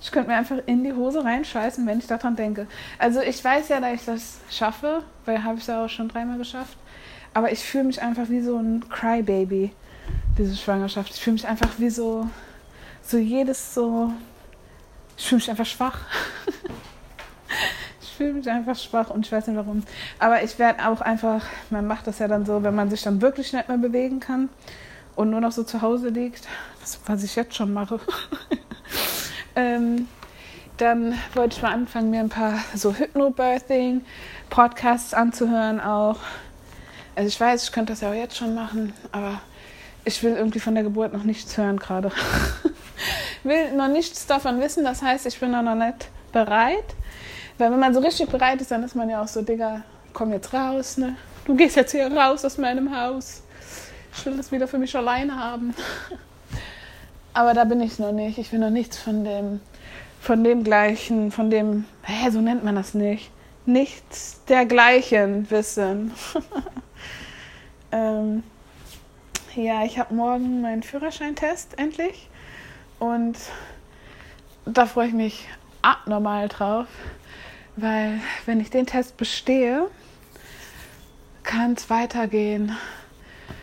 Ich 0.00 0.12
könnte 0.12 0.28
mir 0.28 0.36
einfach 0.36 0.58
in 0.66 0.84
die 0.84 0.92
Hose 0.92 1.24
reinscheißen, 1.24 1.86
wenn 1.86 1.98
ich 1.98 2.06
daran 2.06 2.36
denke. 2.36 2.66
Also 2.98 3.20
ich 3.20 3.42
weiß 3.42 3.68
ja, 3.68 3.80
dass 3.80 3.94
ich 3.94 4.04
das 4.04 4.38
schaffe, 4.50 5.02
weil 5.24 5.42
habe 5.42 5.54
ich 5.54 5.62
es 5.62 5.66
ja 5.68 5.82
auch 5.82 5.88
schon 5.88 6.08
dreimal 6.08 6.36
geschafft. 6.36 6.76
Aber 7.32 7.50
ich 7.50 7.60
fühle 7.60 7.84
mich 7.84 8.02
einfach 8.02 8.28
wie 8.28 8.42
so 8.42 8.58
ein 8.58 8.86
Crybaby, 8.88 9.72
diese 10.36 10.56
Schwangerschaft. 10.56 11.14
Ich 11.14 11.20
fühle 11.20 11.34
mich 11.34 11.48
einfach 11.48 11.70
wie 11.78 11.88
so, 11.88 12.28
so 13.02 13.16
jedes 13.16 13.74
so, 13.74 14.12
ich 15.16 15.26
fühle 15.26 15.38
mich 15.38 15.50
einfach 15.50 15.66
schwach. 15.66 15.98
ich 18.14 18.18
fühle 18.18 18.34
mich 18.34 18.48
einfach 18.48 18.76
schwach 18.76 19.10
und 19.10 19.26
ich 19.26 19.32
weiß 19.32 19.48
nicht 19.48 19.56
warum. 19.56 19.82
Aber 20.20 20.44
ich 20.44 20.56
werde 20.60 20.86
auch 20.86 21.00
einfach, 21.00 21.44
man 21.70 21.88
macht 21.88 22.06
das 22.06 22.20
ja 22.20 22.28
dann 22.28 22.46
so, 22.46 22.62
wenn 22.62 22.76
man 22.76 22.88
sich 22.88 23.02
dann 23.02 23.20
wirklich 23.20 23.52
nicht 23.52 23.68
mehr 23.68 23.76
bewegen 23.76 24.20
kann 24.20 24.48
und 25.16 25.30
nur 25.30 25.40
noch 25.40 25.50
so 25.50 25.64
zu 25.64 25.82
Hause 25.82 26.10
liegt, 26.10 26.46
was 27.06 27.24
ich 27.24 27.34
jetzt 27.34 27.56
schon 27.56 27.72
mache. 27.72 27.98
ähm, 29.56 30.06
dann 30.76 31.18
wollte 31.34 31.56
ich 31.56 31.62
mal 31.62 31.72
anfangen, 31.72 32.10
mir 32.10 32.20
ein 32.20 32.28
paar 32.28 32.60
so 32.76 32.94
Hypnobirthing-Podcasts 32.94 35.12
anzuhören 35.12 35.80
auch. 35.80 36.18
Also 37.16 37.26
ich 37.26 37.40
weiß, 37.40 37.64
ich 37.64 37.72
könnte 37.72 37.94
das 37.94 38.00
ja 38.00 38.10
auch 38.10 38.14
jetzt 38.14 38.36
schon 38.36 38.54
machen, 38.54 38.92
aber 39.10 39.40
ich 40.04 40.22
will 40.22 40.36
irgendwie 40.36 40.60
von 40.60 40.76
der 40.76 40.84
Geburt 40.84 41.12
noch 41.12 41.24
nichts 41.24 41.56
hören 41.56 41.80
gerade. 41.80 42.12
will 43.42 43.72
noch 43.72 43.88
nichts 43.88 44.28
davon 44.28 44.60
wissen, 44.60 44.84
das 44.84 45.02
heißt, 45.02 45.26
ich 45.26 45.40
bin 45.40 45.50
noch 45.50 45.74
nicht 45.74 46.10
bereit. 46.32 46.94
Weil 47.58 47.70
wenn 47.70 47.78
man 47.78 47.94
so 47.94 48.00
richtig 48.00 48.28
bereit 48.28 48.60
ist, 48.60 48.70
dann 48.70 48.82
ist 48.82 48.94
man 48.94 49.08
ja 49.08 49.22
auch 49.22 49.28
so, 49.28 49.42
Digga, 49.42 49.82
komm 50.12 50.32
jetzt 50.32 50.52
raus, 50.52 50.96
ne? 50.96 51.16
Du 51.44 51.54
gehst 51.54 51.76
jetzt 51.76 51.92
hier 51.92 52.10
raus 52.12 52.44
aus 52.44 52.58
meinem 52.58 52.96
Haus. 52.96 53.42
Ich 54.16 54.24
will 54.26 54.36
das 54.36 54.50
wieder 54.50 54.66
für 54.66 54.78
mich 54.78 54.96
alleine 54.96 55.36
haben. 55.38 55.74
Aber 57.32 57.52
da 57.54 57.64
bin 57.64 57.80
ich 57.80 57.98
noch 57.98 58.12
nicht. 58.12 58.38
Ich 58.38 58.52
will 58.52 58.60
noch 58.60 58.70
nichts 58.70 58.98
von 58.98 59.24
dem 59.24 59.60
von 60.24 60.42
dem 60.42 60.64
gleichen, 60.64 61.30
von 61.30 61.50
dem, 61.50 61.84
hä, 62.02 62.30
so 62.30 62.40
nennt 62.40 62.64
man 62.64 62.76
das 62.76 62.94
nicht, 62.94 63.30
nichts 63.66 64.42
dergleichen 64.48 65.50
wissen. 65.50 66.12
ähm, 67.92 68.42
ja, 69.54 69.84
ich 69.84 69.98
habe 69.98 70.14
morgen 70.14 70.62
meinen 70.62 70.82
Führerscheintest 70.82 71.78
endlich 71.78 72.30
und 72.98 73.36
da 74.64 74.86
freue 74.86 75.08
ich 75.08 75.12
mich 75.12 75.46
abnormal 75.82 76.48
drauf, 76.48 76.86
weil 77.76 78.20
wenn 78.46 78.60
ich 78.60 78.70
den 78.70 78.86
Test 78.86 79.16
bestehe, 79.16 79.88
kann 81.42 81.74
es 81.74 81.90
weitergehen 81.90 82.76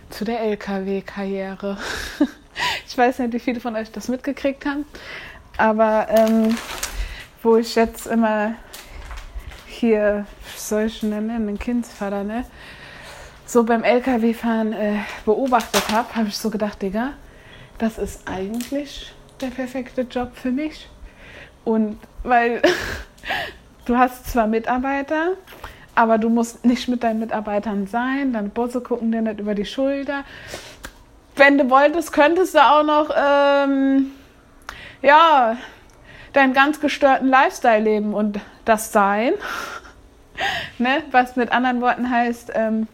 zu 0.09 0.25
der 0.25 0.41
LKW-Karriere. 0.41 1.77
ich 2.87 2.97
weiß 2.97 3.19
nicht, 3.19 3.33
wie 3.33 3.39
viele 3.39 3.59
von 3.59 3.75
euch 3.75 3.91
das 3.91 4.07
mitgekriegt 4.07 4.65
haben, 4.65 4.85
aber 5.57 6.07
ähm, 6.09 6.57
wo 7.41 7.57
ich 7.57 7.75
jetzt 7.75 8.07
immer 8.07 8.55
hier, 9.67 10.25
ich 10.85 11.03
nennen, 11.03 11.31
einen 11.31 11.59
Kindsvater, 11.59 12.23
ne? 12.23 12.45
So 13.45 13.63
beim 13.63 13.83
LKW-Fahren 13.83 14.73
äh, 14.73 14.99
beobachtet 15.25 15.89
habe, 15.91 16.15
habe 16.15 16.29
ich 16.29 16.37
so 16.37 16.49
gedacht, 16.49 16.81
Digga, 16.81 17.13
das 17.77 17.97
ist 17.97 18.27
eigentlich 18.27 19.11
der 19.41 19.47
perfekte 19.47 20.01
Job 20.03 20.31
für 20.35 20.51
mich. 20.51 20.87
Und 21.65 21.97
weil 22.23 22.61
du 23.85 23.97
hast 23.97 24.31
zwar 24.31 24.47
Mitarbeiter, 24.47 25.33
aber 25.95 26.17
du 26.17 26.29
musst 26.29 26.65
nicht 26.65 26.87
mit 26.87 27.03
deinen 27.03 27.19
Mitarbeitern 27.19 27.87
sein, 27.87 28.33
deine 28.33 28.49
Bosse 28.49 28.81
gucken 28.81 29.11
dir 29.11 29.21
nicht 29.21 29.39
über 29.39 29.55
die 29.55 29.65
Schulter. 29.65 30.23
Wenn 31.35 31.57
du 31.57 31.69
wolltest, 31.69 32.13
könntest 32.13 32.55
du 32.55 32.59
auch 32.59 32.83
noch 32.83 33.09
ähm, 33.15 34.11
ja, 35.01 35.57
deinen 36.33 36.53
ganz 36.53 36.79
gestörten 36.79 37.27
Lifestyle 37.27 37.79
leben 37.79 38.13
und 38.13 38.39
das 38.65 38.91
sein. 38.91 39.33
ne? 40.77 41.03
Was 41.11 41.35
mit 41.35 41.51
anderen 41.51 41.81
Worten 41.81 42.09
heißt, 42.09 42.51
ähm, 42.53 42.87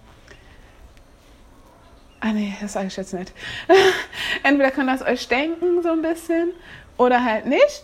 ah 2.22 2.32
nee, 2.34 2.56
das 2.62 2.74
sage 2.74 2.88
ich 2.88 2.98
jetzt 2.98 3.14
nicht. 3.14 3.34
Entweder 4.44 4.72
kann 4.72 4.88
das 4.88 5.02
euch 5.02 5.28
denken 5.28 5.84
so 5.84 5.92
ein 5.92 6.02
bisschen 6.02 6.52
oder 6.98 7.24
halt 7.24 7.46
nicht. 7.46 7.84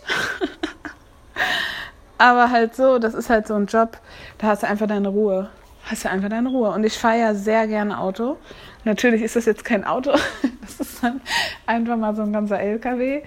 Aber 2.24 2.50
halt 2.50 2.74
so, 2.74 2.98
das 2.98 3.12
ist 3.12 3.28
halt 3.28 3.46
so 3.46 3.52
ein 3.52 3.66
Job, 3.66 3.98
da 4.38 4.46
hast 4.46 4.62
du 4.62 4.66
einfach 4.66 4.86
deine 4.86 5.08
Ruhe. 5.08 5.50
Hast 5.84 6.06
du 6.06 6.08
einfach 6.08 6.30
deine 6.30 6.48
Ruhe. 6.48 6.70
Und 6.70 6.82
ich 6.82 6.96
fahre 6.96 7.18
ja 7.18 7.34
sehr 7.34 7.66
gerne 7.66 7.98
Auto. 7.98 8.38
Natürlich 8.84 9.20
ist 9.20 9.36
das 9.36 9.44
jetzt 9.44 9.62
kein 9.62 9.84
Auto, 9.84 10.12
das 10.62 10.80
ist 10.80 11.04
dann 11.04 11.20
einfach 11.66 11.98
mal 11.98 12.16
so 12.16 12.22
ein 12.22 12.32
ganzer 12.32 12.58
LKW. 12.58 13.24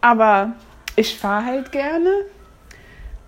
Aber 0.00 0.52
ich 0.94 1.18
fahre 1.18 1.46
halt 1.46 1.72
gerne 1.72 2.12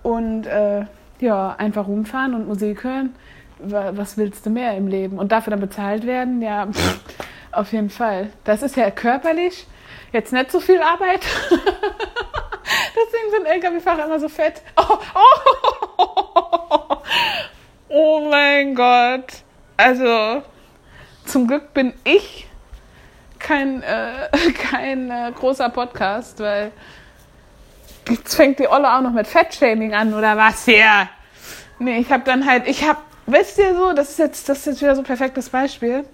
und 0.04 0.46
äh, 0.46 0.84
ja, 1.18 1.56
einfach 1.58 1.88
rumfahren 1.88 2.32
und 2.32 2.46
Musik 2.46 2.84
hören. 2.84 3.12
Was 3.58 4.16
willst 4.16 4.46
du 4.46 4.50
mehr 4.50 4.76
im 4.76 4.86
Leben? 4.86 5.18
Und 5.18 5.32
dafür 5.32 5.50
dann 5.50 5.60
bezahlt 5.60 6.06
werden? 6.06 6.40
Ja, 6.40 6.68
pff, 6.68 7.00
auf 7.50 7.72
jeden 7.72 7.90
Fall. 7.90 8.28
Das 8.44 8.62
ist 8.62 8.76
ja 8.76 8.88
körperlich 8.92 9.66
jetzt 10.12 10.32
nicht 10.32 10.52
so 10.52 10.60
viel 10.60 10.80
Arbeit. 10.80 11.26
Deswegen 13.06 13.30
sind 13.30 13.46
LKW-Fahrer 13.46 14.04
immer 14.04 14.20
so 14.20 14.28
fett. 14.28 14.62
Oh, 14.76 14.98
oh, 15.98 16.96
oh 17.88 18.28
mein 18.30 18.74
Gott. 18.74 19.26
Also, 19.76 20.42
zum 21.24 21.46
Glück 21.46 21.72
bin 21.74 21.94
ich 22.04 22.46
kein, 23.38 23.82
äh, 23.82 24.28
kein 24.70 25.10
äh, 25.10 25.32
großer 25.34 25.68
Podcast, 25.70 26.38
weil 26.40 26.72
jetzt 28.08 28.34
fängt 28.34 28.58
die 28.58 28.68
Olle 28.68 28.92
auch 28.92 29.00
noch 29.00 29.12
mit 29.12 29.26
Fettshaming 29.26 29.94
an 29.94 30.14
oder 30.14 30.36
was 30.36 30.64
hier? 30.64 31.08
Nee, 31.78 31.98
ich 31.98 32.12
habe 32.12 32.24
dann 32.24 32.46
halt, 32.46 32.66
ich 32.68 32.86
habe, 32.86 33.00
wisst 33.26 33.58
ihr 33.58 33.74
so, 33.74 33.92
das 33.92 34.10
ist 34.10 34.18
jetzt, 34.18 34.48
das 34.48 34.58
ist 34.58 34.66
jetzt 34.66 34.82
wieder 34.82 34.94
so 34.94 35.02
ein 35.02 35.06
perfektes 35.06 35.48
Beispiel. 35.48 36.04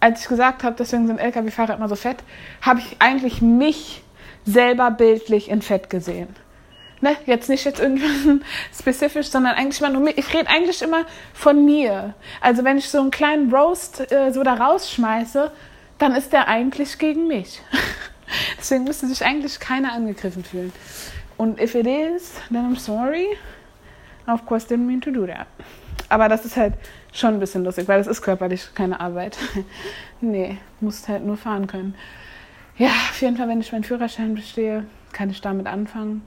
Als 0.00 0.22
ich 0.22 0.28
gesagt 0.28 0.62
habe, 0.62 0.76
deswegen 0.78 1.06
sind 1.06 1.18
LKW-Fahrer 1.18 1.74
immer 1.74 1.88
so 1.88 1.96
fett, 1.96 2.18
habe 2.62 2.80
ich 2.80 2.96
eigentlich 3.00 3.42
mich 3.42 4.02
selber 4.48 4.90
bildlich 4.90 5.50
in 5.50 5.62
Fett 5.62 5.90
gesehen. 5.90 6.28
Ne, 7.00 7.16
jetzt 7.26 7.48
nicht 7.48 7.64
jetzt 7.64 7.78
irgendwas 7.78 8.44
spezifisch, 8.78 9.28
sondern 9.28 9.54
eigentlich 9.54 9.80
immer 9.80 9.90
nur 9.90 10.02
mir. 10.02 10.18
Ich 10.18 10.34
rede 10.34 10.48
eigentlich 10.48 10.82
immer 10.82 11.04
von 11.32 11.64
mir. 11.64 12.14
Also 12.40 12.64
wenn 12.64 12.78
ich 12.78 12.88
so 12.88 12.98
einen 12.98 13.12
kleinen 13.12 13.54
Roast 13.54 14.10
äh, 14.10 14.32
so 14.32 14.42
da 14.42 14.54
rausschmeiße, 14.54 15.52
dann 15.98 16.14
ist 16.16 16.32
der 16.32 16.48
eigentlich 16.48 16.98
gegen 16.98 17.28
mich. 17.28 17.62
Deswegen 18.58 18.84
müsste 18.84 19.06
sich 19.06 19.24
eigentlich 19.24 19.60
keiner 19.60 19.92
angegriffen 19.92 20.42
fühlen. 20.42 20.72
Und 21.36 21.60
if 21.60 21.76
it 21.76 21.86
is, 21.86 22.34
then 22.50 22.64
I'm 22.64 22.78
sorry. 22.78 23.28
Of 24.26 24.44
course, 24.44 24.66
didn't 24.66 24.86
mean 24.86 25.00
to 25.00 25.12
do 25.12 25.26
that. 25.26 25.46
Aber 26.08 26.28
das 26.28 26.44
ist 26.44 26.56
halt 26.56 26.74
schon 27.12 27.34
ein 27.34 27.40
bisschen 27.40 27.64
lustig, 27.64 27.86
weil 27.86 27.98
das 27.98 28.08
ist 28.08 28.22
körperlich 28.22 28.74
keine 28.74 28.98
Arbeit. 28.98 29.38
nee, 30.20 30.58
musst 30.80 31.06
halt 31.06 31.24
nur 31.24 31.36
fahren 31.36 31.66
können. 31.68 31.94
Ja, 32.78 32.90
auf 33.10 33.20
jeden 33.20 33.36
Fall, 33.36 33.48
wenn 33.48 33.60
ich 33.60 33.72
meinen 33.72 33.82
Führerschein 33.82 34.36
bestehe, 34.36 34.86
kann 35.12 35.30
ich 35.30 35.40
damit 35.40 35.66
anfangen. 35.66 36.22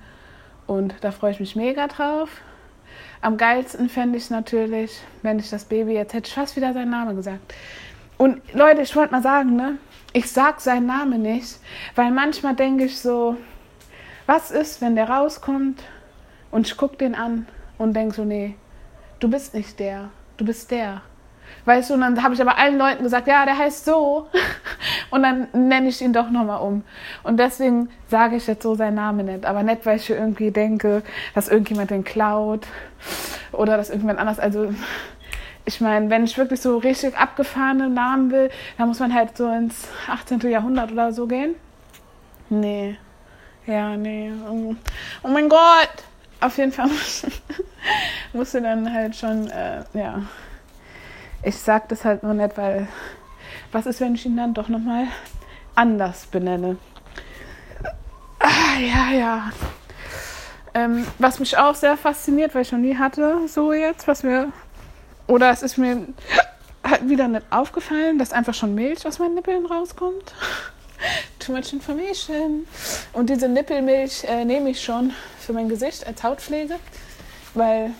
Und 0.68 0.94
da 1.00 1.12
freue 1.12 1.32
ich 1.32 1.40
mich 1.40 1.56
mega 1.56 1.88
drauf. 1.88 2.30
Am 3.22 3.38
geilsten 3.38 3.88
fände 3.88 4.18
ich 4.18 4.30
natürlich, 4.30 5.00
wenn 5.22 5.40
ich 5.40 5.50
das 5.50 5.64
Baby, 5.64 5.94
jetzt 5.94 6.14
hätte 6.14 6.28
ich 6.28 6.34
fast 6.34 6.58
wieder 6.58 6.74
seinen 6.74 6.92
Namen 6.92 7.16
gesagt, 7.16 7.54
und 8.18 8.42
Leute, 8.54 8.82
ich 8.82 8.96
wollte 8.96 9.14
mal 9.14 9.24
sagen, 9.24 9.56
ne? 9.56 9.78
Ich 10.14 10.30
sag 10.30 10.60
seinen 10.60 10.86
Namen 10.86 11.22
nicht, 11.22 11.60
weil 11.96 12.12
manchmal 12.12 12.54
denke 12.54 12.84
ich 12.84 13.00
so, 13.00 13.38
was 14.28 14.52
ist, 14.52 14.82
wenn 14.82 14.96
der 14.96 15.10
rauskommt 15.10 15.82
und 16.52 16.68
ich 16.68 16.78
gucke 16.78 16.98
den 16.98 17.16
an 17.16 17.48
und 17.78 17.94
denke 17.96 18.14
so, 18.14 18.26
nee, 18.26 18.56
du 19.20 19.30
bist 19.30 19.54
nicht 19.54 19.80
der, 19.80 20.10
du 20.38 20.46
bist 20.46 20.70
der. 20.70 21.02
Weißt 21.66 21.90
du, 21.90 21.94
und 21.96 22.02
dann 22.02 22.22
habe 22.22 22.34
ich 22.34 22.42
aber 22.42 22.58
allen 22.58 22.78
Leuten 22.78 23.04
gesagt, 23.04 23.28
ja, 23.28 23.46
der 23.46 23.58
heißt 23.58 23.86
so. 23.86 24.28
Und 25.12 25.24
dann 25.24 25.48
nenne 25.54 25.90
ich 25.90 26.02
ihn 26.02 26.14
doch 26.14 26.30
nochmal 26.30 26.62
um. 26.62 26.84
Und 27.24 27.38
deswegen 27.38 27.90
sage 28.08 28.38
ich 28.38 28.48
jetzt 28.48 28.64
so 28.64 28.76
seinen 28.76 28.96
Namen 28.96 29.26
nicht. 29.26 29.46
Aber 29.46 29.62
nicht, 29.62 29.86
weil 29.86 29.98
ich 29.98 30.10
irgendwie 30.10 30.52
denke, 30.52 31.04
dass 31.36 31.50
irgendjemand 31.50 31.92
den 31.92 32.04
klaut 32.04 32.66
oder 33.52 33.78
dass 33.78 33.90
irgendjemand 33.90 34.20
anders. 34.20 34.40
Also 34.40 34.74
ich 35.66 35.82
meine, 35.82 36.10
wenn 36.10 36.24
ich 36.24 36.38
wirklich 36.38 36.62
so 36.62 36.78
richtig 36.78 37.16
abgefahrene 37.18 37.90
Namen 37.90 38.32
will, 38.32 38.50
dann 38.78 38.88
muss 38.88 39.00
man 39.00 39.14
halt 39.14 39.38
so 39.38 39.52
ins 39.52 39.88
18. 40.08 40.40
Jahrhundert 40.50 40.92
oder 40.92 41.12
so 41.12 41.28
gehen. 41.28 41.56
Nee. 42.50 42.98
Ja, 43.68 43.96
nee. 43.96 44.32
Oh 45.24 45.28
mein 45.28 45.50
Gott! 45.50 46.04
Auf 46.40 46.58
jeden 46.58 46.72
Fall 46.72 46.90
musst 48.34 48.54
du 48.56 48.62
dann 48.62 48.92
halt 48.92 49.16
schon, 49.16 49.48
äh, 49.52 49.84
ja. 49.94 50.24
Ich 51.44 51.58
sag 51.58 51.88
das 51.90 52.04
halt 52.04 52.24
nur 52.24 52.34
nicht, 52.34 52.58
weil 52.58 52.88
was 53.72 53.86
ist, 53.86 54.02
wenn 54.02 54.16
ich 54.16 54.26
ihn 54.26 54.38
dann 54.38 54.54
doch 54.54 54.68
nochmal 54.68 55.08
anders 55.76 56.26
benenne? 56.26 56.78
Ah, 58.40 58.80
ja, 58.80 59.12
ja. 59.18 59.52
Ähm, 60.74 61.06
was 61.20 61.40
mich 61.40 61.58
auch 61.58 61.76
sehr 61.76 61.98
fasziniert, 61.98 62.56
weil 62.56 62.62
ich 62.62 62.72
noch 62.72 62.80
nie 62.80 62.98
hatte, 62.98 63.48
so 63.48 63.74
jetzt, 63.74 64.08
was 64.08 64.24
wir 64.24 64.52
oder 65.28 65.50
es 65.52 65.64
ist 65.64 65.78
mir 65.78 66.08
halt 66.84 67.10
wieder 67.10 67.28
nicht 67.28 67.46
aufgefallen, 67.52 68.18
dass 68.18 68.34
einfach 68.34 68.54
schon 68.54 68.76
Milch 68.76 69.06
aus 69.06 69.20
meinen 69.20 69.36
Nippeln 69.36 69.66
rauskommt. 69.66 70.34
Too 71.40 71.54
much 71.54 71.74
information. 71.74 72.68
Und 73.14 73.30
diese 73.30 73.48
Nippelmilch 73.48 74.24
äh, 74.26 74.46
nehme 74.46 74.70
ich 74.70 74.82
schon 74.82 75.14
für 75.40 75.54
mein 75.54 75.70
Gesicht 75.70 76.06
als 76.06 76.24
Hautpflege, 76.24 76.76
weil 77.54 77.92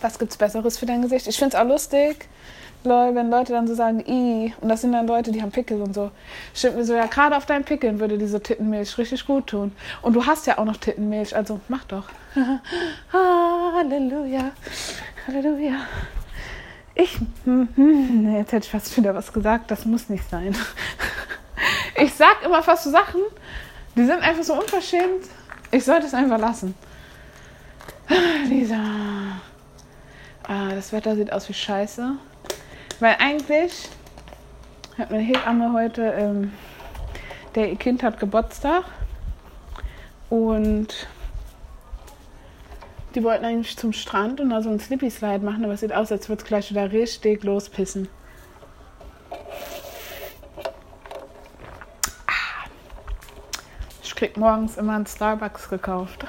was 0.00 0.18
gibt 0.18 0.32
es 0.32 0.36
Besseres 0.36 0.78
für 0.78 0.86
dein 0.86 1.02
Gesicht? 1.02 1.26
Ich 1.26 1.38
finde 1.38 1.56
es 1.56 1.62
auch 1.62 1.66
lustig, 1.66 2.28
lol, 2.86 3.14
wenn 3.14 3.30
Leute 3.30 3.52
dann 3.52 3.66
so 3.66 3.74
sagen, 3.74 4.00
i, 4.06 4.54
und 4.60 4.68
das 4.68 4.80
sind 4.80 4.92
dann 4.92 5.06
Leute, 5.06 5.32
die 5.32 5.42
haben 5.42 5.50
Pickel 5.50 5.82
und 5.82 5.94
so. 5.94 6.10
Stimmt 6.54 6.76
mir 6.76 6.84
so, 6.84 6.94
ja, 6.94 7.06
gerade 7.06 7.36
auf 7.36 7.46
deinen 7.46 7.64
Pickeln 7.64 8.00
würde 8.00 8.16
diese 8.16 8.40
Tittenmilch 8.42 8.96
richtig 8.98 9.26
gut 9.26 9.48
tun. 9.48 9.72
Und 10.02 10.14
du 10.14 10.24
hast 10.24 10.46
ja 10.46 10.58
auch 10.58 10.64
noch 10.64 10.76
Tittenmilch, 10.78 11.36
also 11.36 11.60
mach 11.68 11.84
doch. 11.84 12.08
Halleluja, 13.12 14.52
Halleluja. 15.26 15.74
Ich, 16.94 17.18
hm, 17.44 17.68
hm, 17.74 18.34
jetzt 18.34 18.52
hätte 18.52 18.64
ich 18.64 18.70
fast 18.70 18.96
wieder 18.96 19.14
was 19.14 19.32
gesagt, 19.32 19.70
das 19.70 19.84
muss 19.84 20.08
nicht 20.08 20.28
sein. 20.28 20.56
Ich 21.98 22.12
sag 22.12 22.44
immer 22.44 22.62
fast 22.62 22.84
so 22.84 22.90
Sachen, 22.90 23.22
die 23.96 24.04
sind 24.04 24.20
einfach 24.20 24.42
so 24.42 24.54
unverschämt. 24.60 25.24
Ich 25.70 25.84
sollte 25.84 26.06
es 26.06 26.12
einfach 26.12 26.38
lassen. 26.38 26.74
Lisa. 28.48 28.76
Ah, 30.46 30.68
das 30.74 30.92
Wetter 30.92 31.16
sieht 31.16 31.32
aus 31.32 31.48
wie 31.48 31.54
Scheiße. 31.54 32.12
Weil 32.98 33.16
eigentlich 33.18 33.90
hat 34.96 35.10
meine 35.10 35.22
Hebamme 35.22 35.72
heute, 35.74 36.02
ähm, 36.02 36.52
der 37.54 37.68
ihr 37.70 37.76
Kind 37.76 38.02
hat 38.02 38.18
Geburtstag. 38.18 38.84
Und 40.30 41.06
die 43.14 43.22
wollten 43.22 43.44
eigentlich 43.44 43.76
zum 43.76 43.92
Strand 43.92 44.40
und 44.40 44.50
da 44.50 44.62
so 44.62 44.70
ein 44.70 44.80
Slippy 44.80 45.10
Slide 45.10 45.44
machen, 45.44 45.64
aber 45.64 45.74
es 45.74 45.80
sieht 45.80 45.92
aus, 45.92 46.10
als 46.10 46.28
würde 46.28 46.42
es 46.42 46.48
gleich 46.48 46.70
wieder 46.70 46.90
richtig 46.90 47.44
lospissen. 47.44 48.08
Ah. 52.26 52.68
Ich 54.02 54.14
krieg 54.14 54.36
morgens 54.36 54.78
immer 54.78 54.94
einen 54.94 55.06
Starbucks 55.06 55.68
gekauft. 55.68 56.24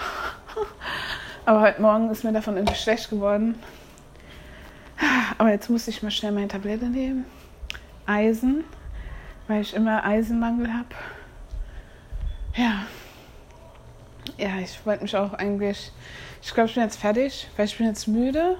aber 1.46 1.62
heute 1.62 1.82
Morgen 1.82 2.10
ist 2.10 2.26
mir 2.26 2.34
davon 2.34 2.58
irgendwie 2.58 2.76
schlecht 2.76 3.10
geworden. 3.10 3.56
Aber 5.38 5.51
jetzt 5.51 5.70
muss 5.70 5.88
ich 5.88 6.01
mal 6.01 6.12
schnell 6.12 6.32
meine 6.32 6.48
Tablette 6.48 6.86
nehmen. 6.86 7.25
Eisen, 8.06 8.63
weil 9.48 9.62
ich 9.62 9.74
immer 9.74 10.03
Eisenmangel 10.03 10.74
habe. 10.74 10.96
Ja. 12.56 12.86
Ja, 14.38 14.60
ich 14.62 14.86
wollte 14.86 15.03
mich 15.03 15.15
auch 15.15 15.34
eigentlich. 15.34 15.91
Ich 16.41 16.53
glaube, 16.53 16.70
ich 16.70 16.75
bin 16.75 16.84
jetzt 16.84 17.00
fertig, 17.00 17.48
weil 17.56 17.65
ich 17.65 17.77
bin 17.77 17.88
jetzt 17.88 18.08
müde. 18.08 18.58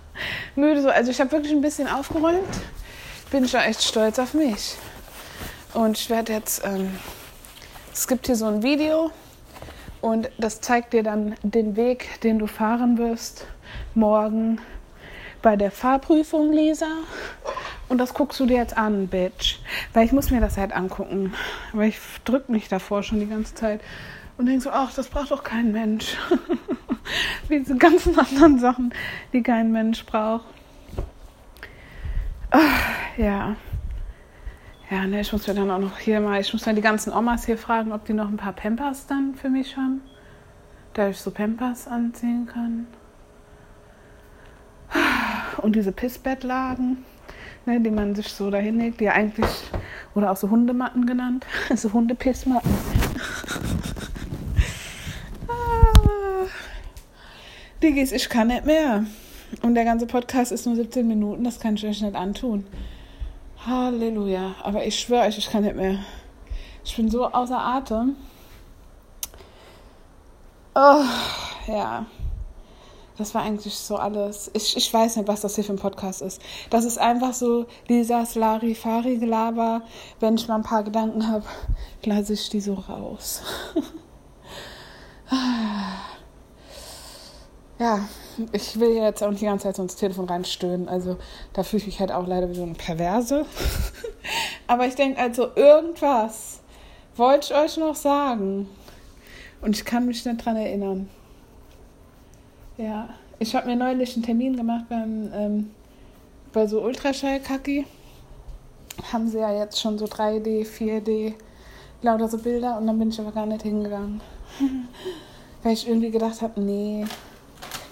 müde 0.56 0.82
so. 0.82 0.88
Also 0.88 1.10
ich 1.10 1.20
habe 1.20 1.32
wirklich 1.32 1.52
ein 1.52 1.60
bisschen 1.60 1.88
aufgeräumt. 1.88 2.44
Bin 3.30 3.46
schon 3.48 3.60
echt 3.60 3.82
stolz 3.82 4.18
auf 4.18 4.34
mich. 4.34 4.76
Und 5.74 5.98
ich 5.98 6.10
werde 6.10 6.32
jetzt. 6.32 6.64
Ähm, 6.64 6.98
es 7.92 8.06
gibt 8.06 8.26
hier 8.26 8.36
so 8.36 8.46
ein 8.46 8.62
Video 8.62 9.10
und 10.02 10.28
das 10.36 10.60
zeigt 10.60 10.92
dir 10.92 11.02
dann 11.02 11.34
den 11.42 11.76
Weg, 11.76 12.20
den 12.20 12.38
du 12.38 12.46
fahren 12.46 12.98
wirst 12.98 13.46
morgen 13.94 14.60
bei 15.46 15.54
der 15.54 15.70
Fahrprüfung, 15.70 16.52
Lisa. 16.52 16.88
Und 17.88 17.98
das 17.98 18.14
guckst 18.14 18.40
du 18.40 18.46
dir 18.46 18.56
jetzt 18.56 18.76
an, 18.76 19.06
Bitch. 19.06 19.60
Weil 19.92 20.04
ich 20.04 20.10
muss 20.10 20.32
mir 20.32 20.40
das 20.40 20.56
halt 20.56 20.72
angucken. 20.72 21.34
Weil 21.72 21.90
ich 21.90 21.98
drück 22.24 22.48
mich 22.48 22.66
davor 22.66 23.04
schon 23.04 23.20
die 23.20 23.28
ganze 23.28 23.54
Zeit. 23.54 23.80
Und 24.38 24.46
denk 24.46 24.60
so, 24.60 24.70
ach, 24.70 24.92
das 24.92 25.06
braucht 25.06 25.30
doch 25.30 25.44
kein 25.44 25.70
Mensch. 25.70 26.16
Wie 27.46 27.58
diese 27.60 27.76
ganzen 27.76 28.18
anderen 28.18 28.58
Sachen, 28.58 28.92
die 29.32 29.44
kein 29.44 29.70
Mensch 29.70 30.04
braucht. 30.04 30.46
Ach, 32.50 32.90
ja. 33.16 33.54
Ja, 34.90 35.06
ne, 35.06 35.20
ich 35.20 35.32
muss 35.32 35.46
mir 35.46 35.54
dann 35.54 35.70
auch 35.70 35.78
noch 35.78 36.00
hier 36.00 36.18
mal, 36.20 36.40
ich 36.40 36.52
muss 36.52 36.64
dann 36.64 36.74
die 36.74 36.82
ganzen 36.82 37.12
Omas 37.12 37.46
hier 37.46 37.56
fragen, 37.56 37.92
ob 37.92 38.04
die 38.04 38.14
noch 38.14 38.28
ein 38.28 38.36
paar 38.36 38.52
Pampers 38.52 39.06
dann 39.06 39.36
für 39.36 39.48
mich 39.48 39.76
haben. 39.76 40.02
Da 40.94 41.08
ich 41.08 41.20
so 41.20 41.30
Pampers 41.30 41.86
anziehen 41.86 42.46
kann 42.52 42.88
und 45.58 45.76
diese 45.76 45.92
Pissbettlagen, 45.92 47.04
ne, 47.64 47.80
die 47.80 47.90
man 47.90 48.14
sich 48.14 48.28
so 48.28 48.50
dahin 48.50 48.78
legt, 48.78 49.00
die 49.00 49.08
eigentlich, 49.08 49.50
oder 50.14 50.30
auch 50.30 50.36
so 50.36 50.50
Hundematten 50.50 51.06
genannt, 51.06 51.46
so 51.74 51.92
Hundepissmatten. 51.92 52.70
ah. 55.48 56.46
Diggis, 57.82 58.12
ich 58.12 58.28
kann 58.28 58.48
nicht 58.48 58.64
mehr. 58.64 59.04
Und 59.62 59.74
der 59.74 59.84
ganze 59.84 60.06
Podcast 60.06 60.52
ist 60.52 60.66
nur 60.66 60.76
17 60.76 61.06
Minuten, 61.06 61.44
das 61.44 61.60
kann 61.60 61.74
ich 61.74 61.86
euch 61.86 62.02
nicht 62.02 62.16
antun. 62.16 62.66
Halleluja. 63.66 64.54
Aber 64.62 64.84
ich 64.86 64.98
schwöre 64.98 65.26
euch, 65.26 65.38
ich 65.38 65.50
kann 65.50 65.64
nicht 65.64 65.76
mehr. 65.76 65.98
Ich 66.84 66.94
bin 66.96 67.10
so 67.10 67.26
außer 67.26 67.58
Atem. 67.58 68.16
Oh, 70.74 71.02
ja. 71.66 72.06
Das 73.18 73.34
war 73.34 73.42
eigentlich 73.42 73.74
so 73.74 73.96
alles. 73.96 74.50
Ich, 74.52 74.76
ich 74.76 74.92
weiß 74.92 75.16
nicht, 75.16 75.28
was 75.28 75.40
das 75.40 75.54
hier 75.54 75.64
für 75.64 75.72
ein 75.72 75.78
Podcast 75.78 76.20
ist. 76.20 76.40
Das 76.68 76.84
ist 76.84 76.98
einfach 76.98 77.32
so 77.32 77.66
Lisas 77.88 78.34
Larifari-Gelaber. 78.34 79.82
Wenn 80.20 80.34
ich 80.34 80.46
mal 80.48 80.56
ein 80.56 80.62
paar 80.62 80.82
Gedanken 80.82 81.26
habe, 81.26 81.44
lasse 82.04 82.34
ich 82.34 82.50
die 82.50 82.60
so 82.60 82.74
raus. 82.74 83.42
ja, 87.78 88.06
ich 88.52 88.78
will 88.78 88.90
jetzt 88.90 89.22
auch 89.22 89.30
nicht 89.30 89.40
die 89.40 89.46
ganze 89.46 89.64
Zeit 89.64 89.76
so 89.76 89.82
ins 89.82 89.96
Telefon 89.96 90.26
reinstöhnen. 90.26 90.88
Also 90.88 91.16
da 91.54 91.62
fühle 91.62 91.80
ich 91.80 91.86
mich 91.86 92.00
halt 92.00 92.12
auch 92.12 92.26
leider 92.26 92.50
wie 92.50 92.54
so 92.54 92.64
eine 92.64 92.74
Perverse. 92.74 93.46
Aber 94.66 94.86
ich 94.86 94.94
denke, 94.94 95.18
also 95.20 95.48
irgendwas 95.54 96.60
wollte 97.16 97.54
ich 97.54 97.58
euch 97.58 97.76
noch 97.78 97.94
sagen. 97.94 98.68
Und 99.62 99.74
ich 99.74 99.86
kann 99.86 100.04
mich 100.06 100.24
nicht 100.24 100.44
dran 100.44 100.56
erinnern. 100.56 101.08
Ja, 102.78 103.08
ich 103.38 103.54
habe 103.54 103.68
mir 103.68 103.76
neulich 103.76 104.14
einen 104.14 104.22
Termin 104.22 104.54
gemacht 104.54 104.84
beim, 104.90 105.30
ähm, 105.32 105.70
bei 106.52 106.66
so 106.66 106.82
Ultraschall-Kacki. 106.82 107.86
Haben 109.12 109.28
sie 109.28 109.38
ja 109.38 109.50
jetzt 109.50 109.80
schon 109.80 109.98
so 109.98 110.04
3D, 110.04 110.66
4D, 110.66 111.34
lauter 112.02 112.28
so 112.28 112.36
Bilder 112.36 112.76
und 112.76 112.86
dann 112.86 112.98
bin 112.98 113.08
ich 113.08 113.18
aber 113.18 113.32
gar 113.32 113.46
nicht 113.46 113.62
hingegangen. 113.62 114.20
Weil 115.62 115.72
ich 115.72 115.88
irgendwie 115.88 116.10
gedacht 116.10 116.42
habe, 116.42 116.60
nee, 116.60 117.06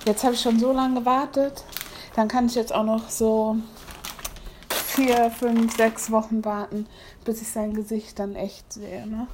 jetzt 0.05 0.23
habe 0.23 0.35
ich 0.35 0.40
schon 0.42 0.59
so 0.59 0.70
lange 0.70 1.01
gewartet, 1.01 1.64
dann 2.14 2.29
kann 2.29 2.47
ich 2.47 2.55
jetzt 2.55 2.75
auch 2.75 2.85
noch 2.85 3.09
so 3.09 3.57
vier, 4.68 5.31
fünf, 5.31 5.75
sechs 5.79 6.11
Wochen 6.11 6.44
warten, 6.44 6.87
bis 7.25 7.40
ich 7.40 7.49
sein 7.49 7.73
Gesicht 7.73 8.18
dann 8.18 8.37
echt 8.37 8.70
sehe. 8.70 9.07
Ne? 9.07 9.29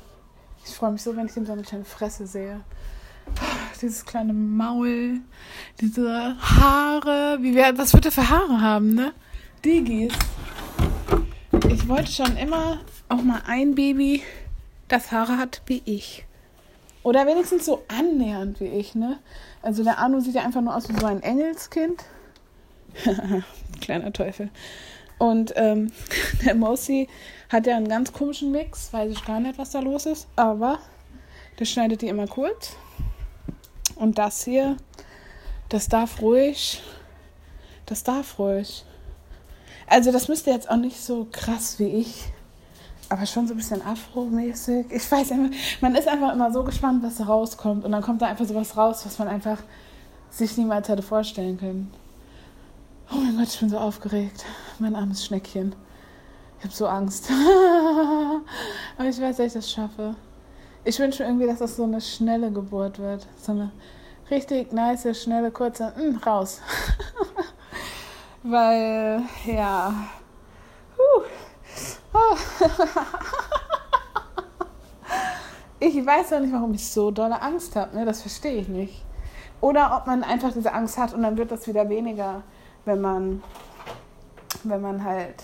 Ich 0.64 0.76
freue 0.76 0.92
mich 0.92 1.02
so, 1.02 1.16
wenn 1.16 1.26
ich 1.26 1.36
ihm 1.36 1.44
so 1.44 1.52
eine 1.52 1.62
kleine 1.62 1.84
Fresse 1.84 2.28
sehe 2.28 2.60
dieses 3.80 4.04
kleine 4.04 4.32
Maul, 4.32 5.20
diese 5.80 6.36
Haare. 6.40 7.38
Wie 7.40 7.54
wir, 7.54 7.76
was 7.78 7.94
wird 7.94 8.06
er 8.06 8.12
für 8.12 8.28
Haare 8.28 8.60
haben, 8.60 8.94
ne? 8.94 9.12
Digis. 9.64 10.12
Ich 11.68 11.88
wollte 11.88 12.10
schon 12.10 12.36
immer 12.36 12.80
auch 13.08 13.22
mal 13.22 13.42
ein 13.46 13.74
Baby, 13.74 14.22
das 14.88 15.12
Haare 15.12 15.38
hat 15.38 15.62
wie 15.66 15.82
ich. 15.84 16.24
Oder 17.02 17.26
wenigstens 17.26 17.64
so 17.64 17.82
annähernd 17.88 18.60
wie 18.60 18.66
ich, 18.66 18.94
ne? 18.94 19.18
Also 19.62 19.82
der 19.84 19.98
Anu 19.98 20.20
sieht 20.20 20.34
ja 20.34 20.42
einfach 20.42 20.60
nur 20.60 20.76
aus 20.76 20.88
wie 20.88 20.98
so 20.98 21.06
ein 21.06 21.22
Engelskind. 21.22 22.04
Kleiner 23.80 24.12
Teufel. 24.12 24.50
Und 25.18 25.52
ähm, 25.56 25.92
der 26.44 26.54
Mosi 26.54 27.08
hat 27.48 27.66
ja 27.66 27.76
einen 27.76 27.88
ganz 27.88 28.12
komischen 28.12 28.52
Mix, 28.52 28.92
weiß 28.92 29.10
ich 29.10 29.24
gar 29.24 29.40
nicht, 29.40 29.58
was 29.58 29.70
da 29.70 29.80
los 29.80 30.06
ist. 30.06 30.28
Aber 30.36 30.78
der 31.58 31.64
schneidet 31.64 32.02
die 32.02 32.08
immer 32.08 32.26
kurz. 32.26 32.76
Und 34.00 34.16
das 34.16 34.44
hier, 34.44 34.78
das 35.68 35.88
darf 35.88 36.22
ruhig, 36.22 36.82
das 37.84 38.02
darf 38.02 38.38
ruhig. 38.38 38.86
Also 39.86 40.10
das 40.10 40.26
müsste 40.26 40.50
jetzt 40.50 40.70
auch 40.70 40.78
nicht 40.78 40.98
so 40.98 41.28
krass 41.30 41.78
wie 41.78 41.88
ich, 41.88 42.24
aber 43.10 43.26
schon 43.26 43.46
so 43.46 43.52
ein 43.52 43.58
bisschen 43.58 43.82
Afro-mäßig. 43.82 44.86
Ich 44.88 45.12
weiß 45.12 45.32
immer, 45.32 45.50
man 45.82 45.94
ist 45.96 46.08
einfach 46.08 46.32
immer 46.32 46.50
so 46.50 46.64
gespannt, 46.64 47.02
was 47.02 47.16
da 47.16 47.24
rauskommt. 47.24 47.84
Und 47.84 47.92
dann 47.92 48.00
kommt 48.00 48.22
da 48.22 48.26
einfach 48.26 48.46
sowas 48.46 48.74
raus, 48.74 49.04
was 49.04 49.18
man 49.18 49.28
einfach 49.28 49.58
sich 50.30 50.56
niemals 50.56 50.88
hätte 50.88 51.02
vorstellen 51.02 51.58
können. 51.58 51.92
Oh 53.12 53.16
mein 53.16 53.36
Gott, 53.36 53.48
ich 53.48 53.60
bin 53.60 53.68
so 53.68 53.76
aufgeregt. 53.76 54.46
Mein 54.78 54.96
armes 54.96 55.26
Schneckchen. 55.26 55.74
Ich 56.58 56.64
habe 56.64 56.74
so 56.74 56.86
Angst. 56.86 57.30
Aber 58.96 59.08
ich 59.08 59.20
weiß, 59.20 59.36
dass 59.36 59.46
ich 59.46 59.52
das 59.52 59.70
schaffe. 59.70 60.14
Ich 60.82 60.98
wünsche 60.98 61.22
mir 61.22 61.28
irgendwie, 61.28 61.46
dass 61.46 61.58
das 61.58 61.76
so 61.76 61.84
eine 61.84 62.00
schnelle 62.00 62.50
Geburt 62.50 62.98
wird. 62.98 63.26
So 63.36 63.52
eine 63.52 63.70
richtig 64.30 64.72
nice, 64.72 65.20
schnelle, 65.20 65.50
kurze, 65.50 65.92
mh, 65.96 65.96
hm, 65.96 66.16
raus. 66.18 66.60
Weil, 68.42 69.22
ja. 69.44 69.92
ich 75.80 76.06
weiß 76.06 76.30
ja 76.30 76.40
nicht, 76.40 76.52
warum 76.52 76.74
ich 76.74 76.90
so 76.90 77.10
dolle 77.10 77.42
Angst 77.42 77.76
habe. 77.76 77.94
Ne? 77.96 78.06
Das 78.06 78.22
verstehe 78.22 78.60
ich 78.60 78.68
nicht. 78.68 79.04
Oder 79.60 79.94
ob 79.96 80.06
man 80.06 80.24
einfach 80.24 80.52
diese 80.52 80.72
Angst 80.72 80.96
hat 80.96 81.12
und 81.12 81.22
dann 81.22 81.36
wird 81.36 81.50
das 81.50 81.66
wieder 81.66 81.90
weniger, 81.90 82.42
wenn 82.86 83.02
man, 83.02 83.42
wenn 84.64 84.80
man 84.80 85.04
halt, 85.04 85.42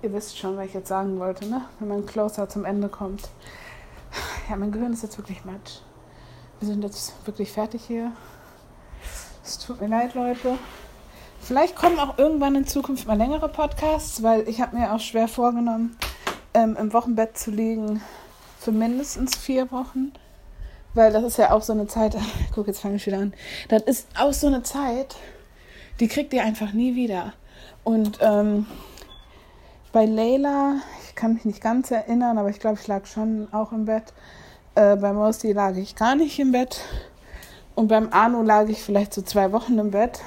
ihr 0.00 0.14
wisst 0.14 0.38
schon, 0.38 0.56
was 0.56 0.64
ich 0.66 0.74
jetzt 0.74 0.88
sagen 0.88 1.18
wollte, 1.18 1.46
ne? 1.46 1.66
wenn 1.78 1.88
man 1.88 2.06
closer 2.06 2.48
zum 2.48 2.64
Ende 2.64 2.88
kommt. 2.88 3.28
Ja, 4.50 4.56
mein 4.56 4.72
Gehirn 4.72 4.92
ist 4.92 5.04
jetzt 5.04 5.16
wirklich 5.16 5.44
matsch. 5.44 5.78
Wir 6.58 6.66
sind 6.66 6.82
jetzt 6.82 7.14
wirklich 7.24 7.52
fertig 7.52 7.82
hier. 7.86 8.10
Es 9.44 9.60
tut 9.60 9.80
mir 9.80 9.86
leid, 9.86 10.16
Leute. 10.16 10.58
Vielleicht 11.40 11.76
kommen 11.76 12.00
auch 12.00 12.18
irgendwann 12.18 12.56
in 12.56 12.66
Zukunft 12.66 13.06
mal 13.06 13.16
längere 13.16 13.48
Podcasts, 13.48 14.24
weil 14.24 14.48
ich 14.48 14.60
habe 14.60 14.76
mir 14.76 14.92
auch 14.92 14.98
schwer 14.98 15.28
vorgenommen, 15.28 15.96
ähm, 16.52 16.76
im 16.76 16.92
Wochenbett 16.92 17.38
zu 17.38 17.52
liegen 17.52 18.02
für 18.58 18.72
mindestens 18.72 19.36
vier 19.36 19.70
Wochen. 19.70 20.10
Weil 20.94 21.12
das 21.12 21.22
ist 21.22 21.38
ja 21.38 21.52
auch 21.52 21.62
so 21.62 21.72
eine 21.72 21.86
Zeit, 21.86 22.16
guck, 22.52 22.66
jetzt 22.66 22.80
fange 22.80 22.96
ich 22.96 23.06
wieder 23.06 23.18
an. 23.18 23.34
Das 23.68 23.82
ist 23.84 24.08
auch 24.18 24.32
so 24.32 24.48
eine 24.48 24.64
Zeit, 24.64 25.14
die 26.00 26.08
kriegt 26.08 26.32
ihr 26.32 26.42
einfach 26.42 26.72
nie 26.72 26.96
wieder. 26.96 27.34
Und 27.84 28.18
ähm, 28.20 28.66
bei 29.92 30.06
Leila, 30.06 30.80
ich 31.06 31.14
kann 31.14 31.34
mich 31.34 31.44
nicht 31.44 31.60
ganz 31.60 31.92
erinnern, 31.92 32.36
aber 32.36 32.50
ich 32.50 32.58
glaube, 32.58 32.80
ich 32.80 32.88
lag 32.88 33.06
schon 33.06 33.46
auch 33.52 33.70
im 33.70 33.84
Bett. 33.84 34.12
Äh, 34.80 34.96
bei 34.96 35.12
Mosti 35.12 35.52
lag 35.52 35.76
ich 35.76 35.94
gar 35.94 36.14
nicht 36.14 36.38
im 36.38 36.52
Bett. 36.52 36.80
Und 37.74 37.88
beim 37.88 38.08
Arno 38.12 38.40
lag 38.40 38.66
ich 38.68 38.82
vielleicht 38.82 39.12
so 39.12 39.20
zwei 39.20 39.52
Wochen 39.52 39.78
im 39.78 39.90
Bett. 39.90 40.20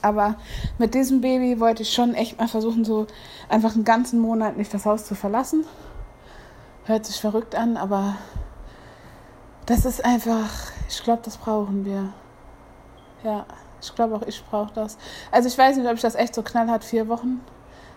Aber 0.00 0.36
mit 0.78 0.94
diesem 0.94 1.20
Baby 1.20 1.60
wollte 1.60 1.82
ich 1.82 1.92
schon 1.92 2.14
echt 2.14 2.38
mal 2.38 2.48
versuchen, 2.48 2.86
so 2.86 3.06
einfach 3.50 3.74
einen 3.74 3.84
ganzen 3.84 4.18
Monat 4.18 4.56
nicht 4.56 4.72
das 4.72 4.86
Haus 4.86 5.04
zu 5.04 5.14
verlassen. 5.14 5.66
Hört 6.86 7.04
sich 7.04 7.20
verrückt 7.20 7.54
an, 7.54 7.76
aber 7.76 8.16
das 9.66 9.84
ist 9.84 10.02
einfach, 10.02 10.50
ich 10.88 11.02
glaube, 11.02 11.20
das 11.22 11.36
brauchen 11.36 11.84
wir. 11.84 12.14
Ja, 13.24 13.44
ich 13.82 13.94
glaube 13.94 14.16
auch, 14.16 14.22
ich 14.22 14.42
brauche 14.46 14.72
das. 14.72 14.96
Also 15.30 15.48
ich 15.48 15.58
weiß 15.58 15.76
nicht, 15.76 15.86
ob 15.86 15.96
ich 15.96 16.02
das 16.02 16.14
echt 16.14 16.34
so 16.34 16.42
knallhart 16.42 16.82
vier 16.82 17.08
Wochen, 17.08 17.42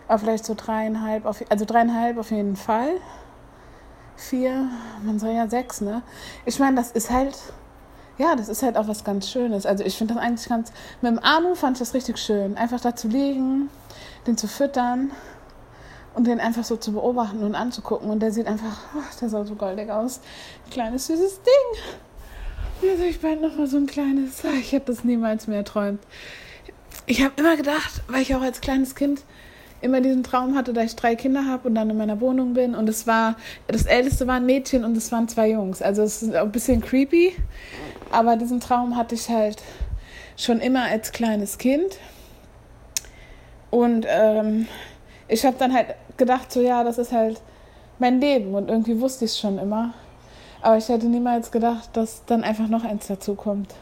aber 0.10 0.20
vielleicht 0.20 0.44
so 0.44 0.56
dreieinhalb, 0.56 1.26
auf, 1.26 1.42
also 1.50 1.64
dreieinhalb 1.64 2.18
auf 2.18 2.32
jeden 2.32 2.58
Fall. 2.58 3.00
Vier, 4.18 4.68
man 5.04 5.20
soll 5.20 5.30
ja 5.30 5.48
sechs, 5.48 5.80
ne? 5.80 6.02
Ich 6.46 6.60
meine, 6.60 6.76
das 6.76 6.92
ist 6.92 7.12
halt, 7.12 7.38
ja, 8.18 8.36
das 8.36 8.50
ist 8.50 8.64
halt 8.64 8.76
auch 8.76 8.88
was 8.88 9.04
ganz 9.04 9.30
Schönes. 9.30 9.66
Also 9.66 9.84
ich 9.84 9.96
finde 9.96 10.16
das 10.16 10.24
eigentlich 10.24 10.50
ganz, 10.50 10.72
mit 11.02 11.12
dem 11.12 11.20
Arno 11.24 11.54
fand 11.54 11.78
ich 11.78 11.80
das 11.80 11.94
richtig 11.94 12.18
schön. 12.18 12.58
Einfach 12.58 12.82
da 12.82 12.96
zu 12.96 13.08
liegen, 13.08 13.70
den 14.26 14.36
zu 14.36 14.48
füttern 14.48 15.12
und 16.16 16.26
den 16.26 16.40
einfach 16.40 16.64
so 16.64 16.78
zu 16.78 16.94
beobachten 16.94 17.44
und 17.44 17.54
anzugucken. 17.54 18.10
Und 18.10 18.20
der 18.22 18.32
sieht 18.32 18.48
einfach, 18.48 18.80
ach, 19.00 19.16
der 19.16 19.30
sah 19.30 19.46
so 19.46 19.54
goldig 19.54 19.92
aus. 19.92 20.20
Ein 20.66 20.72
kleines, 20.72 21.06
süßes 21.08 21.42
Ding. 21.44 21.82
Und 22.82 22.88
jetzt 22.90 23.00
habe 23.00 23.10
ich 23.10 23.22
bald 23.22 23.40
nochmal 23.40 23.68
so 23.68 23.78
ein 23.78 23.86
kleines, 23.86 24.44
ich 24.60 24.74
habe 24.74 24.86
das 24.86 25.04
niemals 25.04 25.46
mehr 25.46 25.60
erträumt. 25.60 26.02
Ich 27.06 27.24
habe 27.24 27.34
immer 27.38 27.56
gedacht, 27.56 28.02
weil 28.08 28.24
ich 28.24 28.36
auch 28.36 28.42
als 28.42 28.62
kleines 28.62 28.96
Kind 28.96 29.22
immer 29.82 30.02
diesen 30.02 30.24
Traum 30.24 30.56
hatte, 30.56 30.74
dass 30.74 30.86
ich 30.86 30.96
drei 30.96 31.16
Kinder 31.16 31.46
habe 31.46 31.68
und 31.68 31.76
dann 31.76 31.90
in 31.90 31.98
meiner 31.98 32.20
Wohnung 32.20 32.54
bin. 32.54 32.76
Und 32.76 32.90
es 32.90 33.08
war, 33.08 33.36
das 33.68 33.86
älteste 33.86 34.28
war 34.28 34.36
ein 34.36 34.46
Mädchen 34.46 34.84
und 34.84 34.98
es 34.98 35.12
waren 35.12 35.28
zwei 35.28 35.52
Jungs. 35.52 35.82
Also 35.82 36.02
es 36.02 36.24
ist 36.24 36.36
ein 36.36 36.52
bisschen 36.52 36.82
creepy. 36.82 37.34
Aber 38.12 38.36
diesen 38.36 38.60
Traum 38.60 38.96
hatte 38.96 39.16
ich 39.16 39.30
halt 39.30 39.62
schon 40.36 40.60
immer 40.60 40.84
als 40.84 41.12
kleines 41.12 41.58
Kind. 41.58 41.98
Und 43.70 44.06
ähm, 44.10 44.68
ich 45.28 45.46
habe 45.46 45.58
dann 45.60 45.74
halt 45.74 45.96
gedacht, 46.16 46.52
so 46.52 46.62
ja, 46.62 46.84
das 46.84 46.98
ist 46.98 47.12
halt 47.12 47.42
mein 48.00 48.20
Leben. 48.20 48.56
Und 48.56 48.70
irgendwie 48.70 49.00
wusste 49.00 49.26
ich 49.26 49.32
es 49.32 49.40
schon 49.40 49.58
immer. 49.58 49.94
Aber 50.62 50.78
ich 50.78 50.90
hätte 50.90 51.06
niemals 51.08 51.52
gedacht, 51.52 51.90
dass 51.94 52.26
dann 52.26 52.44
einfach 52.44 52.68
noch 52.68 52.84
eins 52.84 53.08
dazukommt. 53.08 53.76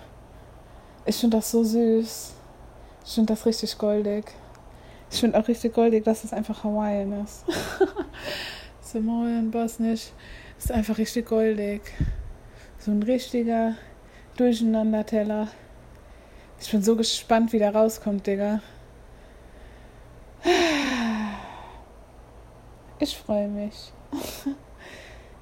Ich 1.05 1.17
finde 1.17 1.37
das 1.37 1.51
so 1.51 1.63
süß. 1.63 2.33
Ich 3.05 3.13
finde 3.13 3.33
das 3.33 3.45
richtig 3.45 3.77
goldig. 3.77 4.25
Ich 5.11 5.19
finde 5.19 5.39
auch 5.39 5.47
richtig 5.47 5.73
goldig, 5.73 6.03
dass 6.03 6.23
es 6.23 6.33
einfach 6.33 6.63
Hawaiian 6.63 7.23
ist. 7.23 7.45
Samoan, 8.81 9.51
Bosnisch 9.51 10.07
ist 10.57 10.71
einfach 10.71 10.97
richtig 10.97 11.27
goldig. 11.27 11.81
So 12.79 12.91
ein 12.91 13.03
richtiger 13.03 13.75
Durcheinanderteller. 14.37 15.47
Ich 16.59 16.71
bin 16.71 16.81
so 16.81 16.95
gespannt, 16.95 17.53
wie 17.53 17.59
der 17.59 17.73
rauskommt, 17.73 18.25
Digga. 18.25 18.61
Ich 22.99 23.17
freue 23.17 23.47
mich. 23.47 23.91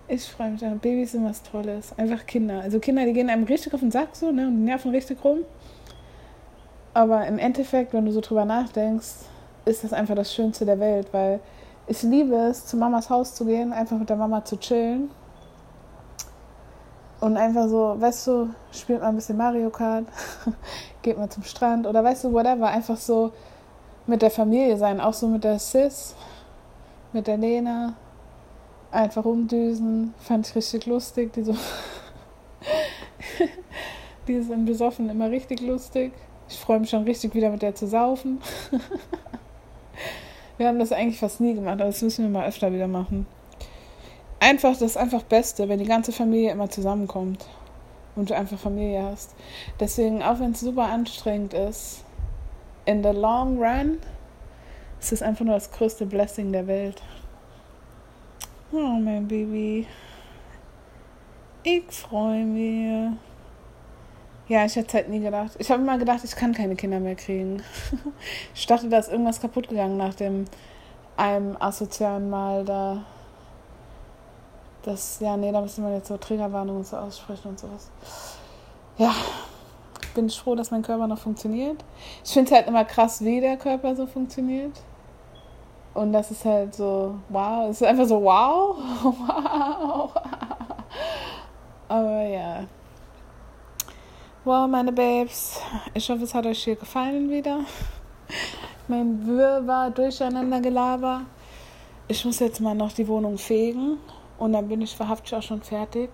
Ich 0.08 0.23
freue 0.26 0.52
mich. 0.52 0.62
Babys 0.62 1.12
sind 1.12 1.26
was 1.26 1.43
Tolles. 1.43 1.97
Einfach 1.97 2.26
Kinder. 2.26 2.62
Also 2.62 2.80
Kinder, 2.80 3.06
die 3.06 3.13
gehen 3.13 3.30
einem 3.30 3.43
richtig 3.43 3.73
auf 3.73 3.80
den 3.80 3.91
Sack 3.91 4.15
so, 4.15 4.32
ne? 4.32 4.47
Und 4.47 4.65
nerven 4.65 4.91
richtig 4.91 5.23
rum. 5.23 5.39
Aber 6.93 7.26
im 7.28 7.39
Endeffekt, 7.39 7.93
wenn 7.93 8.06
du 8.06 8.12
so 8.12 8.21
drüber 8.21 8.45
nachdenkst, 8.45 9.26
ist 9.65 9.84
das 9.84 9.93
einfach 9.93 10.15
das 10.15 10.34
Schönste 10.34 10.65
der 10.65 10.80
Welt, 10.80 11.08
weil 11.12 11.39
ich 11.88 12.02
liebe 12.04 12.36
es, 12.36 12.65
zu 12.65 12.78
Mamas 12.78 13.10
Haus 13.10 13.36
zu 13.36 13.45
gehen, 13.45 13.73
einfach 13.73 13.97
mit 13.97 14.10
der 14.10 14.17
Mama 14.17 14.43
zu 14.43 14.58
chillen. 14.58 15.10
Und 17.19 17.38
einfach 17.38 17.69
so, 17.69 17.95
weißt 17.99 18.28
du, 18.28 18.49
spielt 18.71 19.02
mal 19.02 19.10
ein 19.10 19.15
bisschen 19.15 19.38
Mario 19.38 19.69
Kart, 19.69 20.06
geht 21.02 21.17
mal 21.17 21.30
zum 21.30 21.43
Strand 21.43 21.88
oder 21.88 22.04
weißt 22.04 22.26
du, 22.26 22.34
whatever, 22.34 22.67
einfach 22.67 22.97
so 22.97 23.32
mit 24.08 24.21
der 24.21 24.32
Familie 24.32 24.78
sein, 24.78 24.99
auch 24.99 25.13
so 25.13 25.28
mit 25.28 25.45
der 25.45 25.60
Sis, 25.60 26.15
mit 27.13 27.28
der 27.28 27.38
Lena, 27.38 27.93
einfach 28.91 29.23
rumdüsen, 29.23 30.13
fand 30.19 30.47
ich 30.47 30.56
richtig 30.56 30.86
lustig, 30.86 31.32
die 31.32 31.43
so, 31.43 31.54
die 34.28 34.41
sind 34.41 34.65
besoffen 34.65 35.10
immer 35.10 35.30
richtig 35.30 35.62
lustig. 35.62 36.12
Ich 36.49 36.60
freue 36.60 36.82
mich 36.82 36.89
schon 36.89 37.04
richtig 37.04 37.34
wieder 37.34 37.49
mit 37.49 37.62
der 37.62 37.73
zu 37.73 37.88
saufen. 37.88 38.41
Wir 40.57 40.67
haben 40.67 40.79
das 40.79 40.91
eigentlich 40.91 41.19
fast 41.19 41.41
nie 41.41 41.55
gemacht, 41.55 41.73
aber 41.73 41.85
das 41.85 42.01
müssen 42.01 42.25
wir 42.25 42.29
mal 42.29 42.47
öfter 42.47 42.71
wieder 42.71 42.87
machen. 42.87 43.25
Einfach, 44.39 44.73
das 44.73 44.81
ist 44.81 44.97
einfach 44.97 45.23
Beste, 45.23 45.69
wenn 45.69 45.79
die 45.79 45.85
ganze 45.85 46.11
Familie 46.11 46.51
immer 46.51 46.69
zusammenkommt 46.69 47.45
und 48.15 48.29
du 48.29 48.35
einfach 48.35 48.59
Familie 48.59 49.03
hast. 49.03 49.35
Deswegen, 49.79 50.21
auch 50.21 50.39
wenn 50.39 50.51
es 50.51 50.59
super 50.59 50.83
anstrengend 50.83 51.53
ist, 51.53 52.03
in 52.85 53.03
the 53.03 53.09
long 53.09 53.57
run 53.57 53.99
ist 54.99 55.11
es 55.11 55.21
einfach 55.21 55.45
nur 55.45 55.55
das 55.55 55.71
größte 55.71 56.05
Blessing 56.05 56.51
der 56.51 56.67
Welt. 56.67 57.01
Oh, 58.71 58.99
mein 58.99 59.27
Baby. 59.27 59.87
Ich 61.63 61.83
freue 61.91 62.45
mich. 62.45 63.11
Ja, 64.47 64.65
ich 64.65 64.75
hätte 64.75 64.88
es 64.88 64.93
halt 64.93 65.10
nie 65.10 65.21
gedacht. 65.21 65.51
Ich 65.58 65.71
habe 65.71 65.82
immer 65.82 65.97
gedacht, 65.97 66.19
ich 66.23 66.36
kann 66.36 66.53
keine 66.53 66.75
Kinder 66.75 66.99
mehr 66.99 67.15
kriegen. 67.15 67.63
ich 68.56 68.65
dachte, 68.67 68.89
da 68.89 68.97
ist 68.97 69.10
irgendwas 69.10 69.39
kaputt 69.39 69.69
gegangen 69.69 69.97
nach 69.97 70.13
dem 70.13 70.45
einem 71.15 71.56
asozialen 71.60 72.29
Mal 72.29 72.65
da. 72.65 73.03
Das, 74.84 75.19
ja, 75.21 75.38
nee, 75.38 75.51
da 75.51 75.62
müssen 75.62 75.86
wir 75.86 75.93
jetzt 75.93 76.10
so 76.10 76.17
Triggerwarnungen 76.17 76.82
und 76.82 76.88
so 76.88 76.97
aussprechen 76.97 77.49
und 77.49 77.60
sowas. 77.60 77.89
Ja, 78.97 79.13
bin 80.13 80.25
ich 80.25 80.38
froh, 80.38 80.56
dass 80.56 80.71
mein 80.71 80.82
Körper 80.82 81.08
noch 81.08 81.19
funktioniert. 81.19 81.84
Ich 82.25 82.34
finde 82.34 82.51
es 82.51 82.56
halt 82.58 82.67
immer 82.67 82.84
krass, 82.84 83.23
wie 83.23 83.39
der 83.39 83.56
Körper 83.56 83.95
so 83.95 84.06
funktioniert. 84.06 84.73
Und 85.93 86.12
das 86.12 86.32
ist 86.32 86.43
halt 86.43 86.75
so, 86.75 87.15
wow, 87.29 87.69
es 87.69 87.79
ist 87.82 87.88
einfach 87.88 88.06
so, 88.06 88.21
wow, 88.21 88.75
wow. 89.03 90.12
Aber 91.88 92.23
ja. 92.23 92.63
Wow, 94.45 94.67
meine 94.67 94.91
Babes. 94.91 95.62
Ich 95.93 96.10
hoffe, 96.10 96.23
es 96.23 96.34
hat 96.34 96.45
euch 96.45 96.65
hier 96.65 96.75
gefallen 96.75 97.29
wieder. 97.29 97.62
Mein 98.89 99.25
Wirrwarr, 99.25 99.89
Durcheinander, 99.89 100.60
Gelaber. 100.60 101.21
Ich 102.10 102.25
muss 102.25 102.39
jetzt 102.39 102.60
mal 102.60 102.75
noch 102.75 102.91
die 102.91 103.08
Wohnung 103.08 103.38
fegen 103.38 103.99
und 104.38 104.51
dann 104.51 104.67
bin 104.67 104.82
ich 104.82 104.99
wahrhaftig 104.99 105.34
auch 105.34 105.41
schon 105.41 105.62
fertig. 105.62 106.10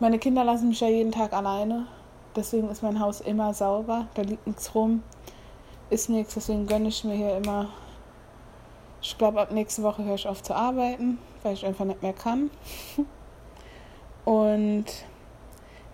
Meine 0.00 0.18
Kinder 0.18 0.42
lassen 0.42 0.68
mich 0.68 0.80
ja 0.80 0.88
jeden 0.88 1.12
Tag 1.12 1.34
alleine. 1.34 1.86
Deswegen 2.34 2.70
ist 2.70 2.82
mein 2.82 2.98
Haus 2.98 3.20
immer 3.20 3.52
sauber. 3.52 4.06
Da 4.14 4.22
liegt 4.22 4.46
nichts 4.46 4.74
rum. 4.74 5.02
Ist 5.90 6.08
nichts. 6.08 6.32
Deswegen 6.32 6.66
gönne 6.66 6.88
ich 6.88 7.04
mir 7.04 7.14
hier 7.14 7.36
immer. 7.36 7.68
Ich 9.02 9.18
glaube, 9.18 9.42
ab 9.42 9.52
nächste 9.52 9.82
Woche 9.82 10.02
höre 10.02 10.14
ich 10.14 10.26
auf 10.26 10.42
zu 10.42 10.54
arbeiten, 10.54 11.18
weil 11.42 11.52
ich 11.52 11.66
einfach 11.66 11.84
nicht 11.84 12.02
mehr 12.02 12.14
kann. 12.14 12.50
Und 14.24 14.86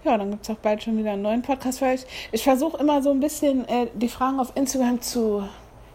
ja, 0.04 0.16
dann 0.16 0.30
gibt 0.30 0.44
es 0.44 0.50
auch 0.50 0.58
bald 0.58 0.80
schon 0.82 0.96
wieder 0.96 1.12
einen 1.12 1.20
neuen 1.22 1.42
Podcast 1.42 1.80
für 1.80 1.86
euch. 1.86 2.06
Ich 2.32 2.44
versuche 2.44 2.78
immer 2.78 3.02
so 3.02 3.10
ein 3.10 3.20
bisschen 3.20 3.68
äh, 3.68 3.88
die 3.94 4.08
Fragen 4.08 4.40
auf 4.40 4.56
Instagram 4.56 5.00
zu. 5.00 5.46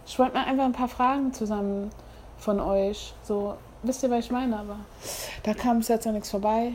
Ich 0.05 0.19
wollte 0.19 0.35
mal 0.35 0.45
einfach 0.45 0.65
ein 0.65 0.73
paar 0.73 0.87
Fragen 0.87 1.33
zusammen 1.33 1.89
von 2.37 2.59
euch. 2.59 3.15
So, 3.23 3.57
wisst 3.83 4.03
ihr, 4.03 4.11
was 4.11 4.25
ich 4.25 4.31
meine? 4.31 4.59
Aber 4.59 4.79
da 5.43 5.53
kam 5.53 5.77
es 5.77 5.87
jetzt 5.87 6.05
noch 6.05 6.13
nichts 6.13 6.29
vorbei. 6.29 6.73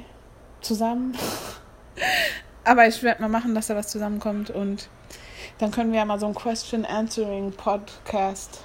Zusammen. 0.61 1.17
Aber 2.65 2.87
ich 2.87 3.03
werde 3.03 3.23
mal 3.23 3.29
machen, 3.29 3.55
dass 3.55 3.69
da 3.69 3.77
was 3.77 3.89
zusammenkommt 3.89 4.51
und 4.51 4.91
dann 5.59 5.71
können 5.71 5.93
wir 5.93 6.01
ja 6.01 6.05
mal 6.05 6.19
so 6.19 6.27
einen 6.27 6.35
Question-Answering-Podcast 6.35 8.65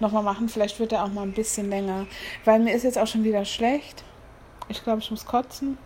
nochmal 0.00 0.22
machen. 0.22 0.48
Vielleicht 0.48 0.80
wird 0.80 0.92
der 0.92 1.04
auch 1.04 1.08
mal 1.08 1.22
ein 1.22 1.32
bisschen 1.32 1.68
länger. 1.68 2.06
Weil 2.44 2.60
mir 2.60 2.74
ist 2.74 2.84
jetzt 2.84 2.96
auch 2.98 3.06
schon 3.06 3.24
wieder 3.24 3.44
schlecht. 3.44 4.04
Ich 4.68 4.82
glaube, 4.84 5.00
ich 5.00 5.10
muss 5.10 5.26
kotzen. 5.26 5.76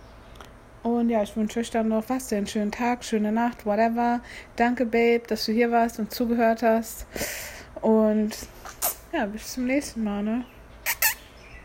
Und 0.82 1.10
ja, 1.10 1.22
ich 1.22 1.36
wünsche 1.36 1.60
euch 1.60 1.70
dann 1.70 1.88
noch 1.88 2.08
was, 2.08 2.32
einen 2.32 2.46
schönen 2.46 2.72
Tag, 2.72 3.04
schöne 3.04 3.30
Nacht, 3.30 3.64
whatever. 3.64 4.20
Danke, 4.56 4.84
Babe, 4.84 5.22
dass 5.28 5.46
du 5.46 5.52
hier 5.52 5.70
warst 5.70 5.98
und 6.00 6.12
zugehört 6.12 6.62
hast. 6.62 7.06
Und 7.80 8.36
ja, 9.12 9.26
bis 9.26 9.52
zum 9.52 9.66
nächsten 9.66 10.02
Mal, 10.02 10.22
ne? 10.22 10.44